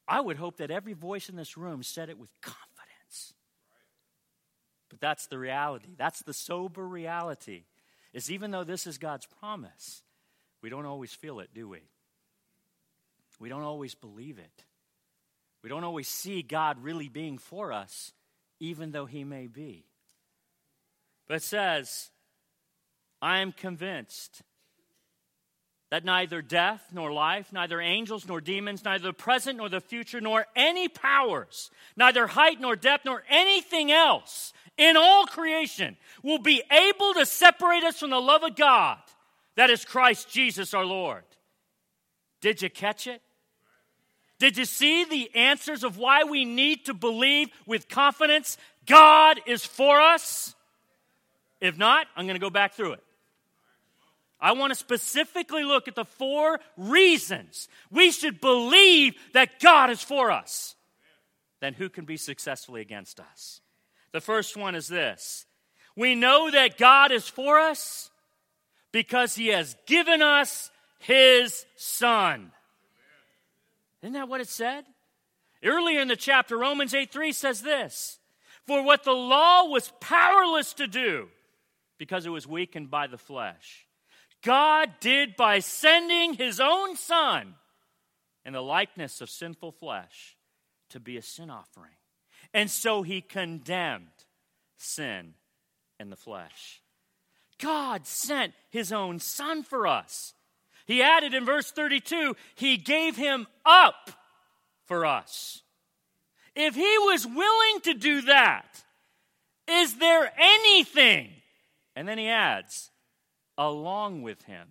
I 0.08 0.20
would 0.20 0.36
hope 0.36 0.56
that 0.56 0.70
every 0.70 0.94
voice 0.94 1.28
in 1.28 1.36
this 1.36 1.56
room 1.56 1.82
said 1.82 2.08
it 2.08 2.18
with 2.18 2.30
confidence. 2.40 3.34
But 4.88 5.00
that's 5.00 5.26
the 5.28 5.38
reality. 5.38 5.94
That's 5.96 6.22
the 6.22 6.34
sober 6.34 6.86
reality 6.86 7.64
is 8.12 8.30
even 8.30 8.50
though 8.50 8.64
this 8.64 8.86
is 8.86 8.98
God's 8.98 9.26
promise, 9.26 10.02
we 10.62 10.68
don't 10.68 10.86
always 10.86 11.12
feel 11.12 11.40
it, 11.40 11.50
do 11.54 11.68
we? 11.68 11.80
We 13.38 13.48
don't 13.48 13.62
always 13.62 13.94
believe 13.94 14.38
it. 14.38 14.64
We 15.62 15.70
don't 15.70 15.84
always 15.84 16.08
see 16.08 16.42
God 16.42 16.82
really 16.82 17.08
being 17.08 17.38
for 17.38 17.72
us, 17.72 18.12
even 18.60 18.92
though 18.92 19.06
He 19.06 19.24
may 19.24 19.46
be. 19.46 19.86
But 21.28 21.42
says, 21.42 22.10
I 23.20 23.38
am 23.38 23.52
convinced 23.52 24.42
that 25.90 26.04
neither 26.04 26.40
death 26.40 26.82
nor 26.92 27.12
life, 27.12 27.52
neither 27.52 27.80
angels 27.80 28.26
nor 28.26 28.40
demons, 28.40 28.84
neither 28.84 29.08
the 29.08 29.12
present 29.12 29.58
nor 29.58 29.68
the 29.68 29.80
future, 29.80 30.20
nor 30.20 30.46
any 30.54 30.88
powers, 30.88 31.70
neither 31.96 32.28
height 32.28 32.60
nor 32.60 32.76
depth 32.76 33.04
nor 33.04 33.24
anything 33.28 33.90
else 33.90 34.52
in 34.76 34.96
all 34.96 35.26
creation 35.26 35.96
will 36.22 36.38
be 36.38 36.62
able 36.70 37.14
to 37.14 37.26
separate 37.26 37.82
us 37.82 37.98
from 37.98 38.10
the 38.10 38.20
love 38.20 38.44
of 38.44 38.54
God 38.54 38.98
that 39.56 39.70
is 39.70 39.84
Christ 39.84 40.30
Jesus 40.30 40.72
our 40.72 40.86
Lord. 40.86 41.24
Did 42.40 42.62
you 42.62 42.70
catch 42.70 43.06
it? 43.06 43.20
Did 44.40 44.56
you 44.56 44.64
see 44.64 45.04
the 45.04 45.30
answers 45.34 45.84
of 45.84 45.98
why 45.98 46.24
we 46.24 46.46
need 46.46 46.86
to 46.86 46.94
believe 46.94 47.50
with 47.66 47.88
confidence 47.88 48.56
God 48.86 49.38
is 49.46 49.64
for 49.64 50.00
us? 50.00 50.54
If 51.60 51.76
not, 51.76 52.06
I'm 52.16 52.24
going 52.24 52.36
to 52.36 52.40
go 52.40 52.48
back 52.48 52.72
through 52.72 52.94
it. 52.94 53.04
I 54.40 54.52
want 54.52 54.70
to 54.70 54.74
specifically 54.74 55.62
look 55.62 55.88
at 55.88 55.94
the 55.94 56.06
four 56.06 56.58
reasons 56.78 57.68
we 57.90 58.10
should 58.10 58.40
believe 58.40 59.14
that 59.34 59.60
God 59.60 59.90
is 59.90 60.02
for 60.02 60.30
us. 60.30 60.74
Then 61.60 61.74
who 61.74 61.90
can 61.90 62.06
be 62.06 62.16
successfully 62.16 62.80
against 62.80 63.20
us? 63.20 63.60
The 64.12 64.22
first 64.22 64.56
one 64.56 64.74
is 64.74 64.88
this 64.88 65.44
we 65.94 66.14
know 66.14 66.50
that 66.50 66.78
God 66.78 67.12
is 67.12 67.28
for 67.28 67.58
us 67.58 68.10
because 68.90 69.34
he 69.34 69.48
has 69.48 69.76
given 69.86 70.22
us 70.22 70.70
his 70.98 71.66
son. 71.76 72.52
Isn't 74.02 74.14
that 74.14 74.28
what 74.28 74.40
it 74.40 74.48
said? 74.48 74.84
Earlier 75.62 76.00
in 76.00 76.08
the 76.08 76.16
chapter, 76.16 76.56
Romans 76.56 76.94
8 76.94 77.12
3 77.12 77.32
says 77.32 77.62
this 77.62 78.18
For 78.66 78.82
what 78.82 79.04
the 79.04 79.12
law 79.12 79.64
was 79.64 79.92
powerless 80.00 80.72
to 80.74 80.86
do, 80.86 81.28
because 81.98 82.24
it 82.24 82.30
was 82.30 82.46
weakened 82.46 82.90
by 82.90 83.06
the 83.06 83.18
flesh, 83.18 83.86
God 84.42 84.90
did 85.00 85.36
by 85.36 85.58
sending 85.58 86.34
his 86.34 86.60
own 86.60 86.96
son 86.96 87.54
in 88.44 88.54
the 88.54 88.62
likeness 88.62 89.20
of 89.20 89.28
sinful 89.28 89.72
flesh 89.72 90.36
to 90.90 91.00
be 91.00 91.16
a 91.16 91.22
sin 91.22 91.50
offering. 91.50 91.92
And 92.54 92.70
so 92.70 93.02
he 93.02 93.20
condemned 93.20 94.06
sin 94.76 95.34
in 95.98 96.10
the 96.10 96.16
flesh. 96.16 96.80
God 97.58 98.06
sent 98.06 98.54
his 98.70 98.92
own 98.92 99.18
son 99.18 99.62
for 99.62 99.86
us. 99.86 100.34
He 100.90 101.04
added 101.04 101.34
in 101.34 101.44
verse 101.44 101.70
32 101.70 102.34
He 102.56 102.76
gave 102.76 103.14
him 103.14 103.46
up 103.64 104.10
for 104.86 105.06
us. 105.06 105.62
If 106.56 106.74
he 106.74 106.98
was 106.98 107.24
willing 107.24 107.80
to 107.82 107.94
do 107.94 108.22
that, 108.22 108.82
is 109.68 109.98
there 109.98 110.32
anything? 110.36 111.30
And 111.94 112.08
then 112.08 112.18
he 112.18 112.28
adds, 112.28 112.90
along 113.56 114.22
with 114.22 114.42
him. 114.46 114.66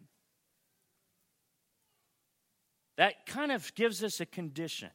That 2.97 3.25
kind 3.25 3.53
of 3.53 3.73
gives 3.75 4.03
us 4.03 4.19
a 4.19 4.25
condition 4.25 4.89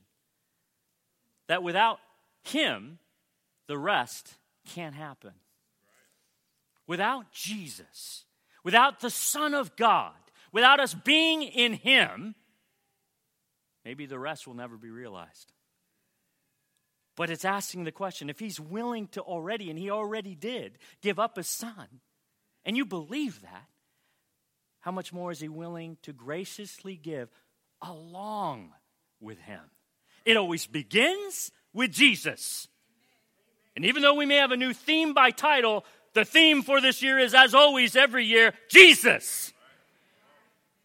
that 1.47 1.63
without 1.63 2.01
him, 2.43 2.99
the 3.67 3.79
rest 3.79 4.35
can't 4.75 4.95
happen. 4.95 5.33
Without 6.87 7.33
Jesus, 7.33 8.27
without 8.63 9.01
the 9.01 9.09
Son 9.09 9.55
of 9.55 9.75
God, 9.75 10.13
without 10.55 10.81
us 10.81 10.95
being 10.95 11.43
in 11.43 11.75
Him, 11.75 12.35
maybe 13.85 14.07
the 14.07 14.19
rest 14.19 14.47
will 14.47 14.55
never 14.55 14.79
be 14.79 14.89
realized. 14.89 15.53
But 17.17 17.29
it's 17.29 17.45
asking 17.45 17.85
the 17.85 17.93
question 17.93 18.31
if 18.31 18.39
He's 18.39 18.59
willing 18.59 19.09
to 19.09 19.21
already, 19.21 19.69
and 19.69 19.79
He 19.79 19.91
already 19.91 20.35
did, 20.35 20.79
give 21.03 21.19
up 21.19 21.37
His 21.37 21.49
Son, 21.49 22.01
and 22.65 22.77
you 22.77 22.87
believe 22.87 23.43
that, 23.43 23.67
how 24.81 24.93
much 24.93 25.13
more 25.13 25.31
is 25.31 25.41
He 25.41 25.49
willing 25.49 25.99
to 26.03 26.13
graciously 26.13 26.97
give 26.97 27.29
along 27.83 28.73
with 29.21 29.39
Him? 29.41 29.61
It 30.25 30.37
always 30.37 30.67
begins 30.67 31.51
with 31.73 31.91
Jesus. 31.91 32.69
And 33.77 33.85
even 33.85 34.03
though 34.03 34.15
we 34.15 34.25
may 34.25 34.37
have 34.37 34.53
a 34.53 34.57
new 34.57 34.73
theme 34.73 35.15
by 35.15 35.31
title, 35.31 35.85
the 36.13 36.25
theme 36.25 36.63
for 36.63 36.81
this 36.81 37.03
year 37.03 37.19
is, 37.19 37.35
as 37.35 37.55
always, 37.55 37.97
every 37.97 38.25
year, 38.25 38.55
Jesus. 38.69 39.53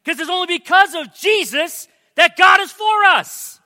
Because 0.04 0.20
it's 0.20 0.30
only 0.30 0.58
because 0.58 0.96
of 0.96 1.14
Jesus 1.14 1.88
that 2.16 2.38
God 2.38 2.62
is 2.62 2.72
for 2.72 3.04
us. 3.06 3.60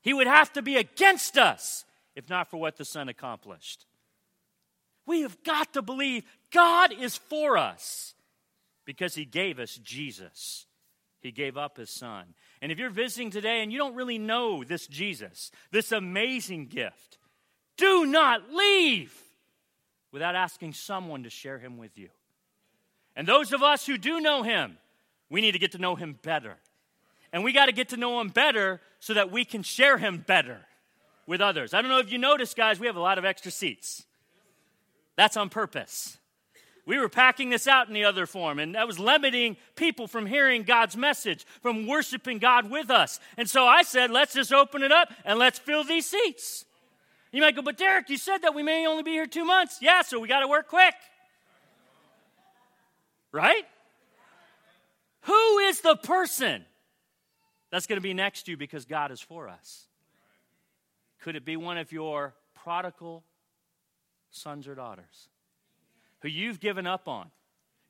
He 0.00 0.12
would 0.12 0.26
have 0.26 0.52
to 0.54 0.62
be 0.62 0.76
against 0.76 1.38
us 1.38 1.84
if 2.14 2.28
not 2.28 2.50
for 2.50 2.58
what 2.58 2.76
the 2.76 2.84
Son 2.84 3.08
accomplished. 3.08 3.86
We 5.06 5.22
have 5.22 5.42
got 5.44 5.72
to 5.74 5.82
believe 5.82 6.24
God 6.52 6.92
is 6.92 7.16
for 7.16 7.56
us 7.56 8.14
because 8.84 9.14
He 9.14 9.24
gave 9.24 9.58
us 9.58 9.76
Jesus. 9.76 10.66
He 11.20 11.32
gave 11.32 11.56
up 11.56 11.76
His 11.76 11.90
Son. 11.90 12.34
And 12.60 12.70
if 12.70 12.78
you're 12.78 12.90
visiting 12.90 13.30
today 13.30 13.62
and 13.62 13.72
you 13.72 13.78
don't 13.78 13.94
really 13.94 14.18
know 14.18 14.64
this 14.64 14.86
Jesus, 14.86 15.50
this 15.70 15.92
amazing 15.92 16.66
gift, 16.66 17.18
do 17.76 18.06
not 18.06 18.52
leave 18.52 19.14
without 20.12 20.36
asking 20.36 20.74
someone 20.74 21.22
to 21.22 21.30
share 21.30 21.58
him 21.58 21.78
with 21.78 21.96
you. 21.96 22.10
And 23.16 23.26
those 23.26 23.52
of 23.52 23.62
us 23.62 23.86
who 23.86 23.98
do 23.98 24.20
know 24.20 24.42
him, 24.42 24.76
we 25.32 25.40
need 25.40 25.52
to 25.52 25.58
get 25.58 25.72
to 25.72 25.78
know 25.78 25.96
him 25.96 26.18
better. 26.22 26.56
And 27.32 27.42
we 27.42 27.52
got 27.54 27.66
to 27.66 27.72
get 27.72 27.88
to 27.88 27.96
know 27.96 28.20
him 28.20 28.28
better 28.28 28.82
so 29.00 29.14
that 29.14 29.32
we 29.32 29.46
can 29.46 29.62
share 29.62 29.96
him 29.96 30.18
better 30.18 30.58
with 31.26 31.40
others. 31.40 31.72
I 31.72 31.80
don't 31.80 31.90
know 31.90 32.00
if 32.00 32.12
you 32.12 32.18
noticed, 32.18 32.54
guys, 32.54 32.78
we 32.78 32.86
have 32.86 32.96
a 32.96 33.00
lot 33.00 33.16
of 33.16 33.24
extra 33.24 33.50
seats. 33.50 34.04
That's 35.16 35.38
on 35.38 35.48
purpose. 35.48 36.18
We 36.84 36.98
were 36.98 37.08
packing 37.08 37.48
this 37.48 37.66
out 37.66 37.88
in 37.88 37.94
the 37.94 38.04
other 38.04 38.26
form, 38.26 38.58
and 38.58 38.74
that 38.74 38.86
was 38.86 38.98
limiting 38.98 39.56
people 39.74 40.06
from 40.06 40.26
hearing 40.26 40.64
God's 40.64 40.98
message, 40.98 41.46
from 41.62 41.86
worshiping 41.86 42.38
God 42.38 42.70
with 42.70 42.90
us. 42.90 43.18
And 43.38 43.48
so 43.48 43.64
I 43.64 43.84
said, 43.84 44.10
let's 44.10 44.34
just 44.34 44.52
open 44.52 44.82
it 44.82 44.92
up 44.92 45.10
and 45.24 45.38
let's 45.38 45.58
fill 45.58 45.82
these 45.82 46.04
seats. 46.04 46.66
You 47.30 47.40
might 47.40 47.56
go, 47.56 47.62
but 47.62 47.78
Derek, 47.78 48.10
you 48.10 48.18
said 48.18 48.42
that 48.42 48.54
we 48.54 48.62
may 48.62 48.86
only 48.86 49.02
be 49.02 49.12
here 49.12 49.26
two 49.26 49.46
months. 49.46 49.78
Yeah, 49.80 50.02
so 50.02 50.20
we 50.20 50.28
got 50.28 50.40
to 50.40 50.48
work 50.48 50.68
quick. 50.68 50.94
Right? 53.30 53.64
Who 55.22 55.58
is 55.58 55.80
the 55.80 55.96
person 55.96 56.64
that's 57.70 57.86
going 57.86 57.96
to 57.96 58.02
be 58.02 58.14
next 58.14 58.44
to 58.44 58.52
you 58.52 58.56
because 58.56 58.84
God 58.84 59.10
is 59.10 59.20
for 59.20 59.48
us? 59.48 59.86
Could 61.22 61.36
it 61.36 61.44
be 61.44 61.56
one 61.56 61.78
of 61.78 61.92
your 61.92 62.34
prodigal 62.54 63.24
sons 64.30 64.66
or 64.66 64.74
daughters 64.74 65.28
who 66.20 66.28
you've 66.28 66.60
given 66.60 66.86
up 66.86 67.08
on, 67.08 67.30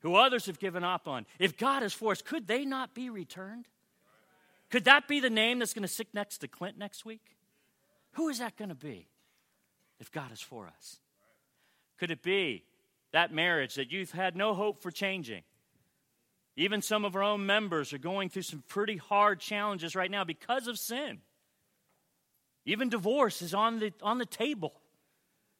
who 0.01 0.15
others 0.15 0.45
have 0.45 0.59
given 0.59 0.83
up 0.83 1.07
on? 1.07 1.25
If 1.39 1.57
God 1.57 1.83
is 1.83 1.93
for 1.93 2.11
us, 2.11 2.21
could 2.21 2.47
they 2.47 2.65
not 2.65 2.93
be 2.93 3.09
returned? 3.09 3.67
Could 4.69 4.85
that 4.85 5.07
be 5.07 5.19
the 5.19 5.29
name 5.29 5.59
that's 5.59 5.73
going 5.73 5.83
to 5.83 5.87
sit 5.87 6.07
next 6.13 6.39
to 6.39 6.47
Clint 6.47 6.77
next 6.77 7.05
week? 7.05 7.35
Who 8.13 8.29
is 8.29 8.39
that 8.39 8.57
going 8.57 8.69
to 8.69 8.75
be? 8.75 9.07
if 10.03 10.11
God 10.11 10.31
is 10.33 10.41
for 10.41 10.67
us? 10.67 10.99
Could 11.97 12.11
it 12.11 12.21
be 12.21 12.65
that 13.13 13.33
marriage 13.33 13.75
that 13.75 13.89
you've 13.89 14.11
had 14.11 14.35
no 14.35 14.53
hope 14.53 14.81
for 14.81 14.91
changing? 14.91 15.43
Even 16.55 16.81
some 16.81 17.03
of 17.03 17.15
our 17.15 17.23
own 17.23 17.45
members 17.45 17.93
are 17.93 17.97
going 17.97 18.29
through 18.29 18.43
some 18.43 18.63
pretty 18.67 18.97
hard 18.97 19.39
challenges 19.39 19.95
right 19.95 20.11
now 20.11 20.23
because 20.23 20.67
of 20.67 20.77
sin. 20.77 21.19
Even 22.65 22.89
divorce 22.89 23.41
is 23.41 23.53
on 23.53 23.79
the, 23.79 23.91
on 24.01 24.19
the 24.19 24.25
table. 24.25 24.73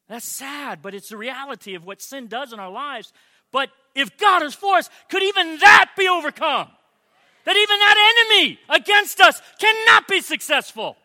That's 0.08 0.25
sad, 0.25 0.82
but 0.82 0.93
it's 0.93 1.10
the 1.10 1.17
reality 1.17 1.75
of 1.75 1.86
what 1.86 2.01
sin 2.01 2.27
does 2.27 2.53
in 2.53 2.60
our 2.60 2.69
lives. 2.69 3.12
But 3.51 3.69
if 3.95 4.17
God 4.17 4.43
is 4.43 4.53
for 4.53 4.75
us, 4.75 4.89
could 5.10 5.23
even 5.23 5.58
that 5.60 5.91
be 5.97 6.08
overcome? 6.08 6.69
That 7.45 7.58
even 7.58 7.79
that 7.79 8.13
enemy 8.32 8.60
against 8.69 9.19
us 9.19 9.41
cannot 9.60 10.08
be 10.08 10.21
successful 10.21 10.95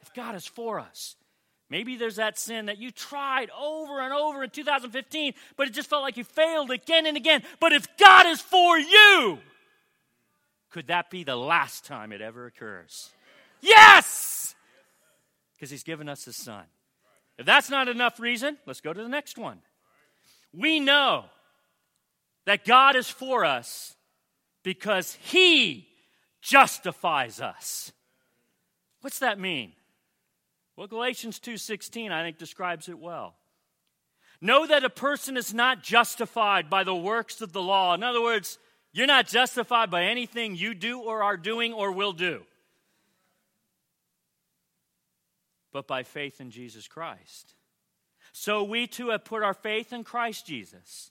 if 0.00 0.12
God 0.14 0.34
is 0.34 0.46
for 0.46 0.80
us. 0.80 1.16
Maybe 1.72 1.96
there's 1.96 2.16
that 2.16 2.38
sin 2.38 2.66
that 2.66 2.76
you 2.76 2.90
tried 2.90 3.48
over 3.58 4.02
and 4.02 4.12
over 4.12 4.44
in 4.44 4.50
2015, 4.50 5.32
but 5.56 5.68
it 5.68 5.70
just 5.72 5.88
felt 5.88 6.02
like 6.02 6.18
you 6.18 6.24
failed 6.24 6.70
again 6.70 7.06
and 7.06 7.16
again. 7.16 7.42
But 7.60 7.72
if 7.72 7.86
God 7.96 8.26
is 8.26 8.42
for 8.42 8.78
you, 8.78 9.38
could 10.68 10.88
that 10.88 11.08
be 11.08 11.24
the 11.24 11.34
last 11.34 11.86
time 11.86 12.12
it 12.12 12.20
ever 12.20 12.44
occurs? 12.44 13.08
Yes! 13.62 14.54
Because 15.54 15.70
He's 15.70 15.82
given 15.82 16.10
us 16.10 16.26
His 16.26 16.36
Son. 16.36 16.64
If 17.38 17.46
that's 17.46 17.70
not 17.70 17.88
enough 17.88 18.20
reason, 18.20 18.58
let's 18.66 18.82
go 18.82 18.92
to 18.92 19.02
the 19.02 19.08
next 19.08 19.38
one. 19.38 19.60
We 20.52 20.78
know 20.78 21.24
that 22.44 22.66
God 22.66 22.96
is 22.96 23.08
for 23.08 23.46
us 23.46 23.96
because 24.62 25.14
He 25.22 25.88
justifies 26.42 27.40
us. 27.40 27.92
What's 29.00 29.20
that 29.20 29.40
mean? 29.40 29.72
Well, 30.76 30.86
Galatians 30.86 31.38
2:16 31.38 32.12
I 32.12 32.22
think 32.22 32.38
describes 32.38 32.88
it 32.88 32.98
well. 32.98 33.36
Know 34.40 34.66
that 34.66 34.84
a 34.84 34.90
person 34.90 35.36
is 35.36 35.54
not 35.54 35.82
justified 35.82 36.68
by 36.68 36.82
the 36.82 36.94
works 36.94 37.40
of 37.40 37.52
the 37.52 37.62
law. 37.62 37.94
In 37.94 38.02
other 38.02 38.20
words, 38.20 38.58
you're 38.92 39.06
not 39.06 39.28
justified 39.28 39.90
by 39.90 40.04
anything 40.04 40.56
you 40.56 40.74
do 40.74 41.00
or 41.00 41.22
are 41.22 41.36
doing 41.36 41.72
or 41.72 41.92
will 41.92 42.12
do. 42.12 42.44
But 45.72 45.86
by 45.86 46.02
faith 46.02 46.40
in 46.40 46.50
Jesus 46.50 46.88
Christ. 46.88 47.54
So 48.32 48.64
we 48.64 48.86
too 48.86 49.10
have 49.10 49.24
put 49.24 49.42
our 49.42 49.54
faith 49.54 49.92
in 49.92 50.04
Christ 50.04 50.46
Jesus, 50.46 51.10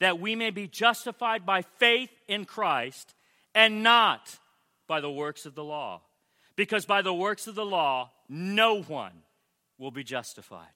that 0.00 0.18
we 0.18 0.34
may 0.34 0.50
be 0.50 0.66
justified 0.66 1.46
by 1.46 1.62
faith 1.62 2.10
in 2.26 2.44
Christ 2.44 3.14
and 3.54 3.82
not 3.82 4.38
by 4.86 5.00
the 5.00 5.10
works 5.10 5.46
of 5.46 5.54
the 5.54 5.64
law. 5.64 6.02
Because 6.56 6.86
by 6.86 7.02
the 7.02 7.14
works 7.14 7.46
of 7.46 7.54
the 7.54 7.64
law, 7.64 8.12
no 8.28 8.82
one 8.82 9.12
will 9.78 9.90
be 9.90 10.04
justified. 10.04 10.68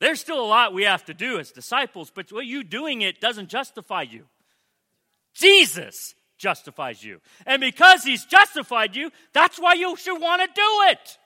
There's 0.00 0.20
still 0.20 0.40
a 0.40 0.46
lot 0.46 0.72
we 0.72 0.84
have 0.84 1.04
to 1.06 1.14
do 1.14 1.38
as 1.38 1.50
disciples, 1.52 2.10
but 2.14 2.32
what 2.32 2.46
you 2.46 2.64
doing 2.64 3.02
it 3.02 3.20
doesn't 3.20 3.48
justify 3.48 4.02
you. 4.02 4.24
Jesus 5.34 6.14
justifies 6.38 7.04
you. 7.04 7.20
And 7.46 7.60
because 7.60 8.02
He's 8.02 8.24
justified 8.24 8.96
you, 8.96 9.10
that's 9.32 9.58
why 9.58 9.74
you 9.74 9.96
should 9.96 10.20
want 10.20 10.42
to 10.42 10.48
do 10.48 10.90
it. 10.90 11.18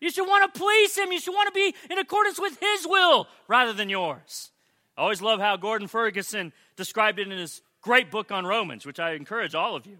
You 0.00 0.10
should 0.10 0.28
want 0.28 0.52
to 0.52 0.58
please 0.58 0.96
Him. 0.96 1.10
You 1.10 1.18
should 1.18 1.34
want 1.34 1.52
to 1.52 1.52
be 1.52 1.74
in 1.90 1.98
accordance 1.98 2.38
with 2.38 2.58
His 2.60 2.86
will 2.86 3.26
rather 3.48 3.72
than 3.72 3.88
yours. 3.88 4.50
I 4.96 5.02
always 5.02 5.22
love 5.22 5.40
how 5.40 5.56
Gordon 5.56 5.88
Ferguson 5.88 6.52
described 6.76 7.18
it 7.18 7.30
in 7.30 7.38
his 7.38 7.62
great 7.80 8.10
book 8.10 8.32
on 8.32 8.44
Romans, 8.44 8.84
which 8.84 8.98
I 8.98 9.12
encourage 9.12 9.54
all 9.54 9.76
of 9.76 9.86
you 9.86 9.98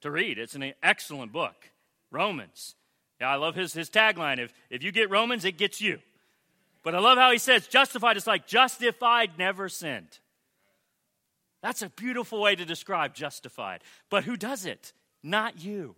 to 0.00 0.10
read. 0.10 0.38
It's 0.38 0.54
an 0.54 0.72
excellent 0.82 1.32
book. 1.32 1.70
Romans. 2.10 2.74
Yeah, 3.22 3.28
I 3.28 3.36
love 3.36 3.54
his, 3.54 3.72
his 3.72 3.88
tagline. 3.88 4.40
If, 4.40 4.52
if 4.68 4.82
you 4.82 4.90
get 4.90 5.08
Romans, 5.08 5.44
it 5.44 5.56
gets 5.56 5.80
you. 5.80 6.00
But 6.82 6.96
I 6.96 6.98
love 6.98 7.18
how 7.18 7.30
he 7.30 7.38
says, 7.38 7.68
justified 7.68 8.16
is 8.16 8.26
like 8.26 8.48
justified, 8.48 9.38
never 9.38 9.68
sinned. 9.68 10.18
That's 11.62 11.82
a 11.82 11.88
beautiful 11.90 12.40
way 12.40 12.56
to 12.56 12.64
describe 12.64 13.14
justified. 13.14 13.82
But 14.10 14.24
who 14.24 14.36
does 14.36 14.66
it? 14.66 14.92
Not 15.22 15.62
you. 15.62 15.94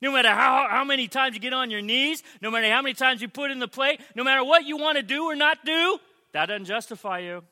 No 0.00 0.12
matter 0.12 0.28
how, 0.28 0.68
how 0.70 0.84
many 0.84 1.08
times 1.08 1.34
you 1.34 1.40
get 1.40 1.52
on 1.52 1.68
your 1.68 1.82
knees, 1.82 2.22
no 2.40 2.52
matter 2.52 2.70
how 2.70 2.80
many 2.80 2.94
times 2.94 3.20
you 3.20 3.26
put 3.26 3.50
in 3.50 3.58
the 3.58 3.66
plate, 3.66 4.00
no 4.14 4.22
matter 4.22 4.44
what 4.44 4.64
you 4.64 4.76
want 4.76 4.98
to 4.98 5.02
do 5.02 5.24
or 5.24 5.34
not 5.34 5.64
do, 5.64 5.98
that 6.32 6.46
doesn't 6.46 6.66
justify 6.66 7.18
you. 7.18 7.42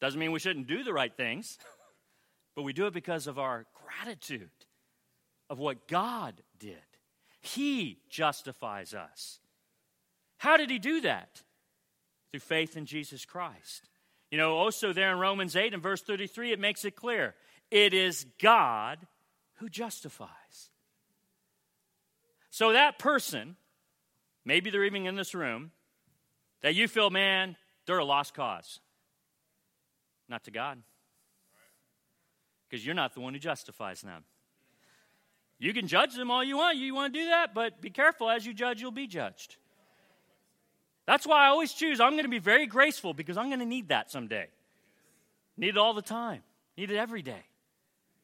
Doesn't 0.00 0.18
mean 0.18 0.32
we 0.32 0.38
shouldn't 0.38 0.68
do 0.68 0.84
the 0.84 0.94
right 0.94 1.14
things, 1.14 1.58
but 2.56 2.62
we 2.62 2.72
do 2.72 2.86
it 2.86 2.94
because 2.94 3.26
of 3.26 3.38
our 3.38 3.66
gratitude 3.84 4.48
of 5.50 5.58
what 5.58 5.86
God 5.86 6.32
did. 6.58 6.78
He 7.40 8.00
justifies 8.08 8.94
us. 8.94 9.38
How 10.38 10.56
did 10.56 10.70
He 10.70 10.78
do 10.78 11.00
that? 11.02 11.42
Through 12.30 12.40
faith 12.40 12.76
in 12.76 12.86
Jesus 12.86 13.24
Christ. 13.24 13.88
You 14.30 14.38
know, 14.38 14.56
also 14.56 14.92
there 14.92 15.12
in 15.12 15.18
Romans 15.18 15.56
8 15.56 15.72
and 15.72 15.82
verse 15.82 16.02
33, 16.02 16.52
it 16.52 16.60
makes 16.60 16.84
it 16.84 16.96
clear 16.96 17.34
it 17.70 17.94
is 17.94 18.26
God 18.40 19.06
who 19.56 19.68
justifies. 19.68 20.28
So 22.50 22.72
that 22.72 22.98
person, 22.98 23.56
maybe 24.44 24.70
they're 24.70 24.84
even 24.84 25.06
in 25.06 25.16
this 25.16 25.34
room, 25.34 25.70
that 26.62 26.74
you 26.74 26.88
feel, 26.88 27.10
man, 27.10 27.56
they're 27.86 27.98
a 27.98 28.04
lost 28.04 28.34
cause. 28.34 28.80
Not 30.28 30.44
to 30.44 30.50
God. 30.50 30.78
Because 32.68 32.84
you're 32.84 32.94
not 32.94 33.14
the 33.14 33.20
one 33.20 33.32
who 33.32 33.38
justifies 33.38 34.02
them. 34.02 34.24
You 35.58 35.74
can 35.74 35.88
judge 35.88 36.14
them 36.14 36.30
all 36.30 36.44
you 36.44 36.56
want. 36.56 36.78
You 36.78 36.94
want 36.94 37.12
to 37.12 37.20
do 37.20 37.26
that, 37.26 37.52
but 37.54 37.80
be 37.80 37.90
careful. 37.90 38.30
As 38.30 38.46
you 38.46 38.54
judge, 38.54 38.80
you'll 38.80 38.90
be 38.90 39.06
judged. 39.06 39.56
That's 41.06 41.26
why 41.26 41.46
I 41.46 41.48
always 41.48 41.72
choose 41.72 42.00
I'm 42.00 42.12
going 42.12 42.24
to 42.24 42.28
be 42.28 42.38
very 42.38 42.66
graceful 42.66 43.14
because 43.14 43.36
I'm 43.36 43.48
going 43.48 43.60
to 43.60 43.66
need 43.66 43.88
that 43.88 44.10
someday. 44.10 44.46
Need 45.56 45.70
it 45.70 45.78
all 45.78 45.94
the 45.94 46.02
time, 46.02 46.42
need 46.76 46.90
it 46.90 46.96
every 46.96 47.22
day. 47.22 47.42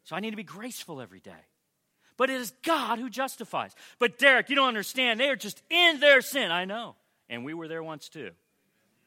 So 0.05 0.15
I 0.15 0.21
need 0.21 0.31
to 0.31 0.37
be 0.37 0.45
graceful 0.45 1.01
every 1.01 1.21
day. 1.21 1.33
But 2.17 2.31
it 2.31 2.41
is 2.41 2.53
God 2.63 2.99
who 2.99 3.11
justifies. 3.11 3.73
But 3.99 4.19
Derek, 4.19 4.51
you 4.51 4.55
don't 4.55 4.69
understand. 4.69 5.19
They 5.19 5.31
are 5.31 5.37
just 5.37 5.63
in 5.71 5.99
their 5.99 6.21
sin. 6.21 6.53
I 6.53 6.65
know. 6.65 6.95
And 7.29 7.45
we 7.45 7.55
were 7.55 7.67
there 7.67 7.83
once 7.83 8.09
too. 8.09 8.31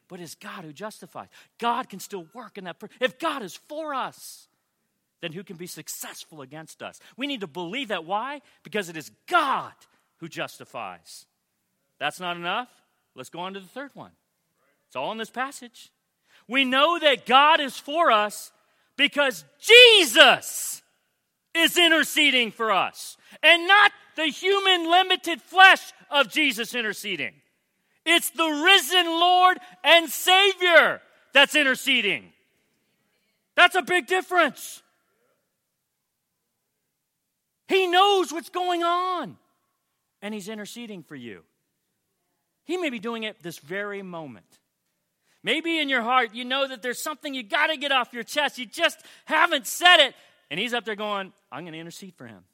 But 0.08 0.20
it's 0.20 0.34
God 0.34 0.64
who 0.64 0.72
justifies. 0.72 1.28
God 1.58 1.88
can 1.88 2.00
still 2.00 2.26
work 2.34 2.58
in 2.58 2.64
that. 2.64 2.82
If 3.00 3.18
God 3.18 3.42
is 3.42 3.54
for 3.54 3.94
us, 3.94 4.47
then 5.20 5.32
who 5.32 5.42
can 5.42 5.56
be 5.56 5.66
successful 5.66 6.42
against 6.42 6.82
us? 6.82 7.00
We 7.16 7.26
need 7.26 7.40
to 7.40 7.46
believe 7.46 7.88
that. 7.88 8.04
Why? 8.04 8.40
Because 8.62 8.88
it 8.88 8.96
is 8.96 9.10
God 9.28 9.72
who 10.18 10.28
justifies. 10.28 11.26
That's 11.98 12.20
not 12.20 12.36
enough. 12.36 12.68
Let's 13.14 13.30
go 13.30 13.40
on 13.40 13.54
to 13.54 13.60
the 13.60 13.66
third 13.66 13.90
one. 13.94 14.12
It's 14.86 14.96
all 14.96 15.12
in 15.12 15.18
this 15.18 15.30
passage. 15.30 15.90
We 16.46 16.64
know 16.64 16.98
that 16.98 17.26
God 17.26 17.60
is 17.60 17.76
for 17.76 18.10
us 18.10 18.52
because 18.96 19.44
Jesus 19.60 20.82
is 21.54 21.76
interceding 21.76 22.50
for 22.50 22.70
us 22.70 23.16
and 23.42 23.66
not 23.66 23.92
the 24.16 24.26
human 24.26 24.90
limited 24.90 25.42
flesh 25.42 25.92
of 26.10 26.28
Jesus 26.28 26.74
interceding. 26.74 27.34
It's 28.06 28.30
the 28.30 28.48
risen 28.48 29.06
Lord 29.06 29.58
and 29.84 30.08
Savior 30.08 31.02
that's 31.34 31.54
interceding. 31.54 32.32
That's 33.54 33.74
a 33.74 33.82
big 33.82 34.06
difference. 34.06 34.82
He 37.68 37.86
knows 37.86 38.32
what's 38.32 38.48
going 38.48 38.82
on, 38.82 39.36
and 40.22 40.34
He's 40.34 40.48
interceding 40.48 41.02
for 41.02 41.14
you. 41.14 41.42
He 42.64 42.76
may 42.76 42.90
be 42.90 42.98
doing 42.98 43.22
it 43.22 43.42
this 43.42 43.58
very 43.58 44.02
moment. 44.02 44.46
Maybe 45.42 45.78
in 45.78 45.88
your 45.88 46.02
heart, 46.02 46.34
you 46.34 46.44
know 46.44 46.66
that 46.66 46.82
there's 46.82 47.00
something 47.00 47.32
you 47.32 47.42
got 47.42 47.68
to 47.68 47.76
get 47.76 47.92
off 47.92 48.12
your 48.12 48.24
chest. 48.24 48.58
You 48.58 48.66
just 48.66 49.00
haven't 49.24 49.66
said 49.66 49.98
it. 49.98 50.14
And 50.50 50.58
He's 50.58 50.74
up 50.74 50.84
there 50.84 50.96
going, 50.96 51.32
I'm 51.52 51.62
going 51.62 51.74
to 51.74 51.78
intercede 51.78 52.14
for 52.16 52.26
him. 52.26 52.44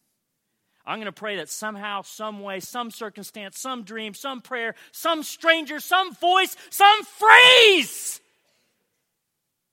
I'm 0.87 0.98
going 0.98 1.07
to 1.07 1.12
pray 1.12 1.37
that 1.37 1.48
somehow, 1.48 2.03
some 2.03 2.40
way, 2.40 2.61
some 2.61 2.90
circumstance, 2.90 3.59
some 3.59 3.85
dream, 3.85 4.12
some 4.12 4.42
prayer, 4.42 4.74
some 4.92 5.22
stranger, 5.22 5.81
some 5.81 6.14
voice, 6.14 6.57
some 6.68 7.05
phrase 7.05 8.20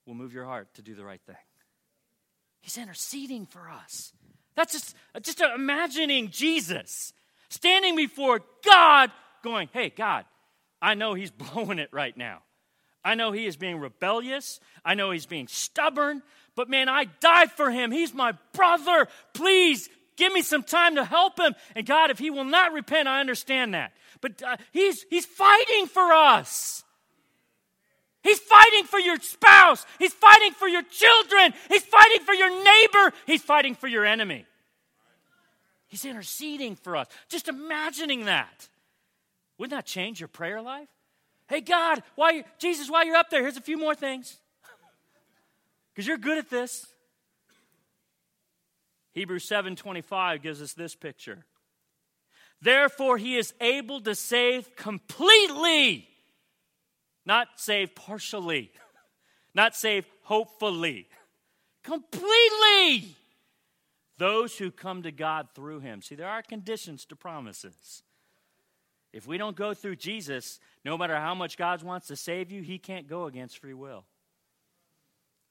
will 0.05 0.15
move 0.15 0.33
your 0.33 0.45
heart 0.45 0.73
to 0.75 0.81
do 0.81 0.95
the 0.95 1.03
right 1.03 1.21
thing. 1.25 1.35
He's 2.61 2.77
interceding 2.77 3.45
for 3.45 3.69
us. 3.69 4.13
That's 4.55 4.73
just, 4.73 4.95
just 5.21 5.41
imagining 5.41 6.29
Jesus 6.29 7.13
standing 7.49 7.95
before 7.95 8.41
God 8.65 9.11
going, 9.43 9.69
Hey, 9.73 9.89
God, 9.89 10.25
I 10.81 10.93
know 10.93 11.13
he's 11.13 11.31
blowing 11.53 11.79
it 11.79 11.89
right 11.91 12.15
now. 12.15 12.43
I 13.03 13.15
know 13.15 13.31
he 13.31 13.45
is 13.47 13.57
being 13.57 13.79
rebellious. 13.79 14.59
I 14.85 14.93
know 14.93 15.11
he's 15.11 15.25
being 15.25 15.47
stubborn. 15.47 16.21
But 16.55 16.69
man, 16.69 16.87
I 16.89 17.05
died 17.05 17.51
for 17.51 17.71
him. 17.71 17.91
He's 17.91 18.13
my 18.13 18.33
brother. 18.53 19.07
Please 19.33 19.89
give 20.17 20.31
me 20.31 20.43
some 20.43 20.63
time 20.63 20.95
to 20.95 21.03
help 21.03 21.39
him. 21.39 21.55
And 21.75 21.85
God, 21.85 22.11
if 22.11 22.19
he 22.19 22.29
will 22.29 22.43
not 22.43 22.73
repent, 22.73 23.07
I 23.07 23.19
understand 23.19 23.73
that. 23.73 23.93
But 24.19 24.43
uh, 24.43 24.57
he's, 24.71 25.03
he's 25.09 25.25
fighting 25.25 25.87
for 25.87 26.13
us. 26.13 26.70
He's 28.23 28.39
fighting 28.39 28.85
for 28.85 28.99
your 28.99 29.17
spouse. 29.19 29.85
He's 29.99 30.13
fighting 30.13 30.53
for 30.53 30.67
your 30.67 30.83
children. 30.83 31.53
He's 31.69 31.83
fighting 31.83 32.21
for 32.21 32.33
your 32.33 32.49
neighbor. 32.63 33.13
He's 33.25 33.41
fighting 33.41 33.75
for 33.75 33.87
your 33.87 34.05
enemy. 34.05 34.45
He's 35.87 36.05
interceding 36.05 36.75
for 36.75 36.95
us. 36.95 37.07
Just 37.29 37.47
imagining 37.47 38.25
that. 38.25 38.69
Wouldn't 39.57 39.77
that 39.77 39.85
change 39.85 40.19
your 40.19 40.27
prayer 40.27 40.61
life? 40.61 40.87
Hey, 41.47 41.61
God, 41.61 42.01
why, 42.15 42.45
Jesus, 42.59 42.89
while 42.89 43.05
you're 43.05 43.15
up 43.15 43.29
there, 43.29 43.41
here's 43.41 43.57
a 43.57 43.61
few 43.61 43.77
more 43.77 43.95
things. 43.95 44.37
Because 45.93 46.07
you're 46.07 46.17
good 46.17 46.37
at 46.37 46.49
this. 46.49 46.87
Hebrews 49.11 49.47
7:25 49.49 50.41
gives 50.41 50.61
us 50.61 50.71
this 50.73 50.95
picture. 50.95 51.45
Therefore 52.61 53.17
he 53.17 53.35
is 53.35 53.53
able 53.59 53.99
to 54.01 54.15
save 54.15 54.75
completely, 54.75 56.07
not 57.25 57.47
save 57.55 57.95
partially, 57.95 58.71
not 59.53 59.75
save 59.75 60.05
hopefully, 60.23 61.07
completely 61.83 63.15
those 64.17 64.57
who 64.57 64.69
come 64.69 65.03
to 65.03 65.11
God 65.11 65.49
through 65.55 65.79
him. 65.79 66.01
See, 66.01 66.15
there 66.15 66.29
are 66.29 66.43
conditions 66.43 67.05
to 67.05 67.15
promises. 67.15 68.03
If 69.13 69.27
we 69.27 69.37
don't 69.37 69.55
go 69.55 69.73
through 69.73 69.97
Jesus, 69.97 70.59
no 70.85 70.97
matter 70.97 71.15
how 71.15 71.35
much 71.35 71.57
God 71.57 71.83
wants 71.83 72.07
to 72.07 72.15
save 72.15 72.51
you, 72.51 72.61
he 72.61 72.77
can't 72.77 73.07
go 73.07 73.25
against 73.25 73.57
free 73.57 73.73
will. 73.73 74.05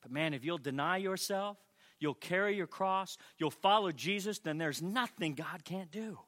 But 0.03 0.13
man, 0.13 0.35
if 0.35 0.45
you'll 0.45 0.59
deny 0.59 0.97
yourself, 0.97 1.59
you'll 1.99 2.15
carry 2.15 2.57
your 2.57 2.67
cross, 2.67 3.19
you'll 3.39 3.51
follow 3.51 3.93
Jesus, 3.93 4.39
then 4.39 4.57
there's 4.57 4.81
nothing 4.81 5.35
God 5.35 5.65
can't 5.65 5.91
do. 5.91 6.19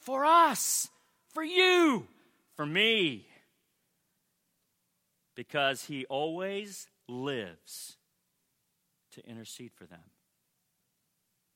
For 0.00 0.24
us, 0.24 0.88
for 1.32 1.44
you, 1.44 2.06
for 2.56 2.66
me. 2.66 3.28
Because 5.36 5.84
he 5.84 6.04
always 6.06 6.88
lives 7.06 7.96
to 9.12 9.24
intercede 9.24 9.70
for 9.72 9.84
them. 9.84 10.00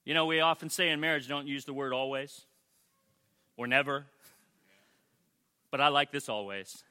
You 0.04 0.14
know, 0.14 0.26
we 0.26 0.40
often 0.40 0.70
say 0.70 0.90
in 0.90 1.00
marriage, 1.00 1.26
don't 1.26 1.48
use 1.48 1.64
the 1.64 1.72
word 1.72 1.92
always 1.92 2.42
or 3.56 3.66
never. 3.66 4.06
But 5.70 5.80
I 5.80 5.88
like 5.88 6.12
this 6.12 6.28
always. 6.28 6.84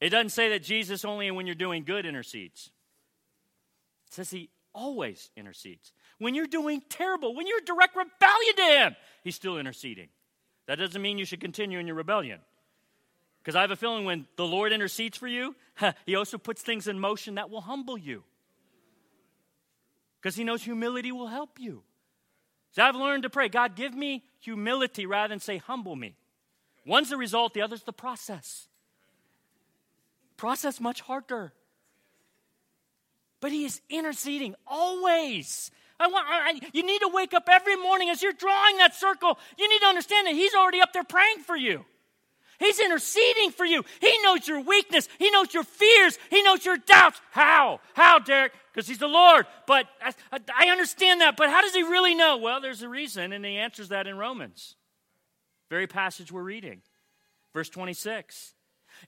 It 0.00 0.10
doesn't 0.10 0.30
say 0.30 0.50
that 0.50 0.62
Jesus 0.62 1.04
only 1.04 1.30
when 1.30 1.46
you're 1.46 1.54
doing 1.54 1.84
good 1.84 2.06
intercedes. 2.06 2.70
It 4.08 4.14
says 4.14 4.30
he 4.30 4.50
always 4.74 5.30
intercedes. 5.36 5.92
When 6.18 6.34
you're 6.34 6.46
doing 6.46 6.82
terrible, 6.88 7.34
when 7.34 7.46
you're 7.46 7.60
direct 7.60 7.96
rebellion 7.96 8.56
to 8.56 8.62
him, 8.62 8.96
he's 9.24 9.36
still 9.36 9.58
interceding. 9.58 10.08
That 10.66 10.78
doesn't 10.78 11.00
mean 11.00 11.18
you 11.18 11.24
should 11.24 11.40
continue 11.40 11.78
in 11.78 11.86
your 11.86 11.96
rebellion. 11.96 12.40
Because 13.46 13.54
I 13.54 13.60
have 13.60 13.70
a 13.70 13.76
feeling 13.76 14.04
when 14.04 14.26
the 14.34 14.44
Lord 14.44 14.72
intercedes 14.72 15.16
for 15.16 15.28
you, 15.28 15.54
he 16.04 16.16
also 16.16 16.36
puts 16.36 16.62
things 16.62 16.88
in 16.88 16.98
motion 16.98 17.36
that 17.36 17.48
will 17.48 17.60
humble 17.60 17.96
you. 17.96 18.24
Because 20.20 20.34
he 20.34 20.42
knows 20.42 20.64
humility 20.64 21.12
will 21.12 21.28
help 21.28 21.60
you. 21.60 21.84
So 22.72 22.82
I've 22.82 22.96
learned 22.96 23.22
to 23.22 23.30
pray, 23.30 23.48
God, 23.48 23.76
give 23.76 23.94
me 23.94 24.24
humility 24.40 25.06
rather 25.06 25.28
than 25.28 25.38
say, 25.38 25.58
humble 25.58 25.94
me. 25.94 26.16
One's 26.84 27.08
the 27.08 27.16
result, 27.16 27.54
the 27.54 27.62
other's 27.62 27.84
the 27.84 27.92
process. 27.92 28.66
Process 30.36 30.80
much 30.80 31.00
harder. 31.02 31.52
But 33.40 33.52
he 33.52 33.64
is 33.64 33.80
interceding 33.88 34.56
always 34.66 35.70
I 35.98 36.08
want, 36.08 36.26
I, 36.28 36.60
you 36.74 36.82
need 36.82 36.98
to 36.98 37.08
wake 37.08 37.32
up 37.32 37.48
every 37.50 37.76
morning 37.76 38.10
as 38.10 38.22
you're 38.22 38.34
drawing 38.34 38.76
that 38.78 38.94
circle. 38.94 39.38
You 39.56 39.66
need 39.66 39.78
to 39.78 39.86
understand 39.86 40.26
that 40.26 40.34
He's 40.34 40.52
already 40.52 40.82
up 40.82 40.92
there 40.92 41.04
praying 41.04 41.38
for 41.38 41.56
you. 41.56 41.86
He's 42.58 42.80
interceding 42.80 43.50
for 43.50 43.64
you. 43.64 43.84
He 44.00 44.18
knows 44.22 44.46
your 44.48 44.60
weakness. 44.60 45.08
He 45.18 45.30
knows 45.30 45.52
your 45.52 45.64
fears. 45.64 46.18
He 46.30 46.42
knows 46.42 46.64
your 46.64 46.76
doubts. 46.76 47.20
How? 47.30 47.80
How, 47.94 48.18
Derek? 48.18 48.52
Because 48.72 48.88
He's 48.88 48.98
the 48.98 49.08
Lord. 49.08 49.46
But 49.66 49.86
I, 50.02 50.38
I 50.58 50.70
understand 50.70 51.20
that. 51.20 51.36
But 51.36 51.50
how 51.50 51.62
does 51.62 51.74
He 51.74 51.82
really 51.82 52.14
know? 52.14 52.38
Well, 52.38 52.60
there's 52.60 52.82
a 52.82 52.88
reason, 52.88 53.32
and 53.32 53.44
He 53.44 53.56
answers 53.56 53.88
that 53.90 54.06
in 54.06 54.16
Romans. 54.16 54.76
Very 55.68 55.86
passage 55.86 56.32
we're 56.32 56.42
reading. 56.42 56.82
Verse 57.52 57.68
26. 57.68 58.54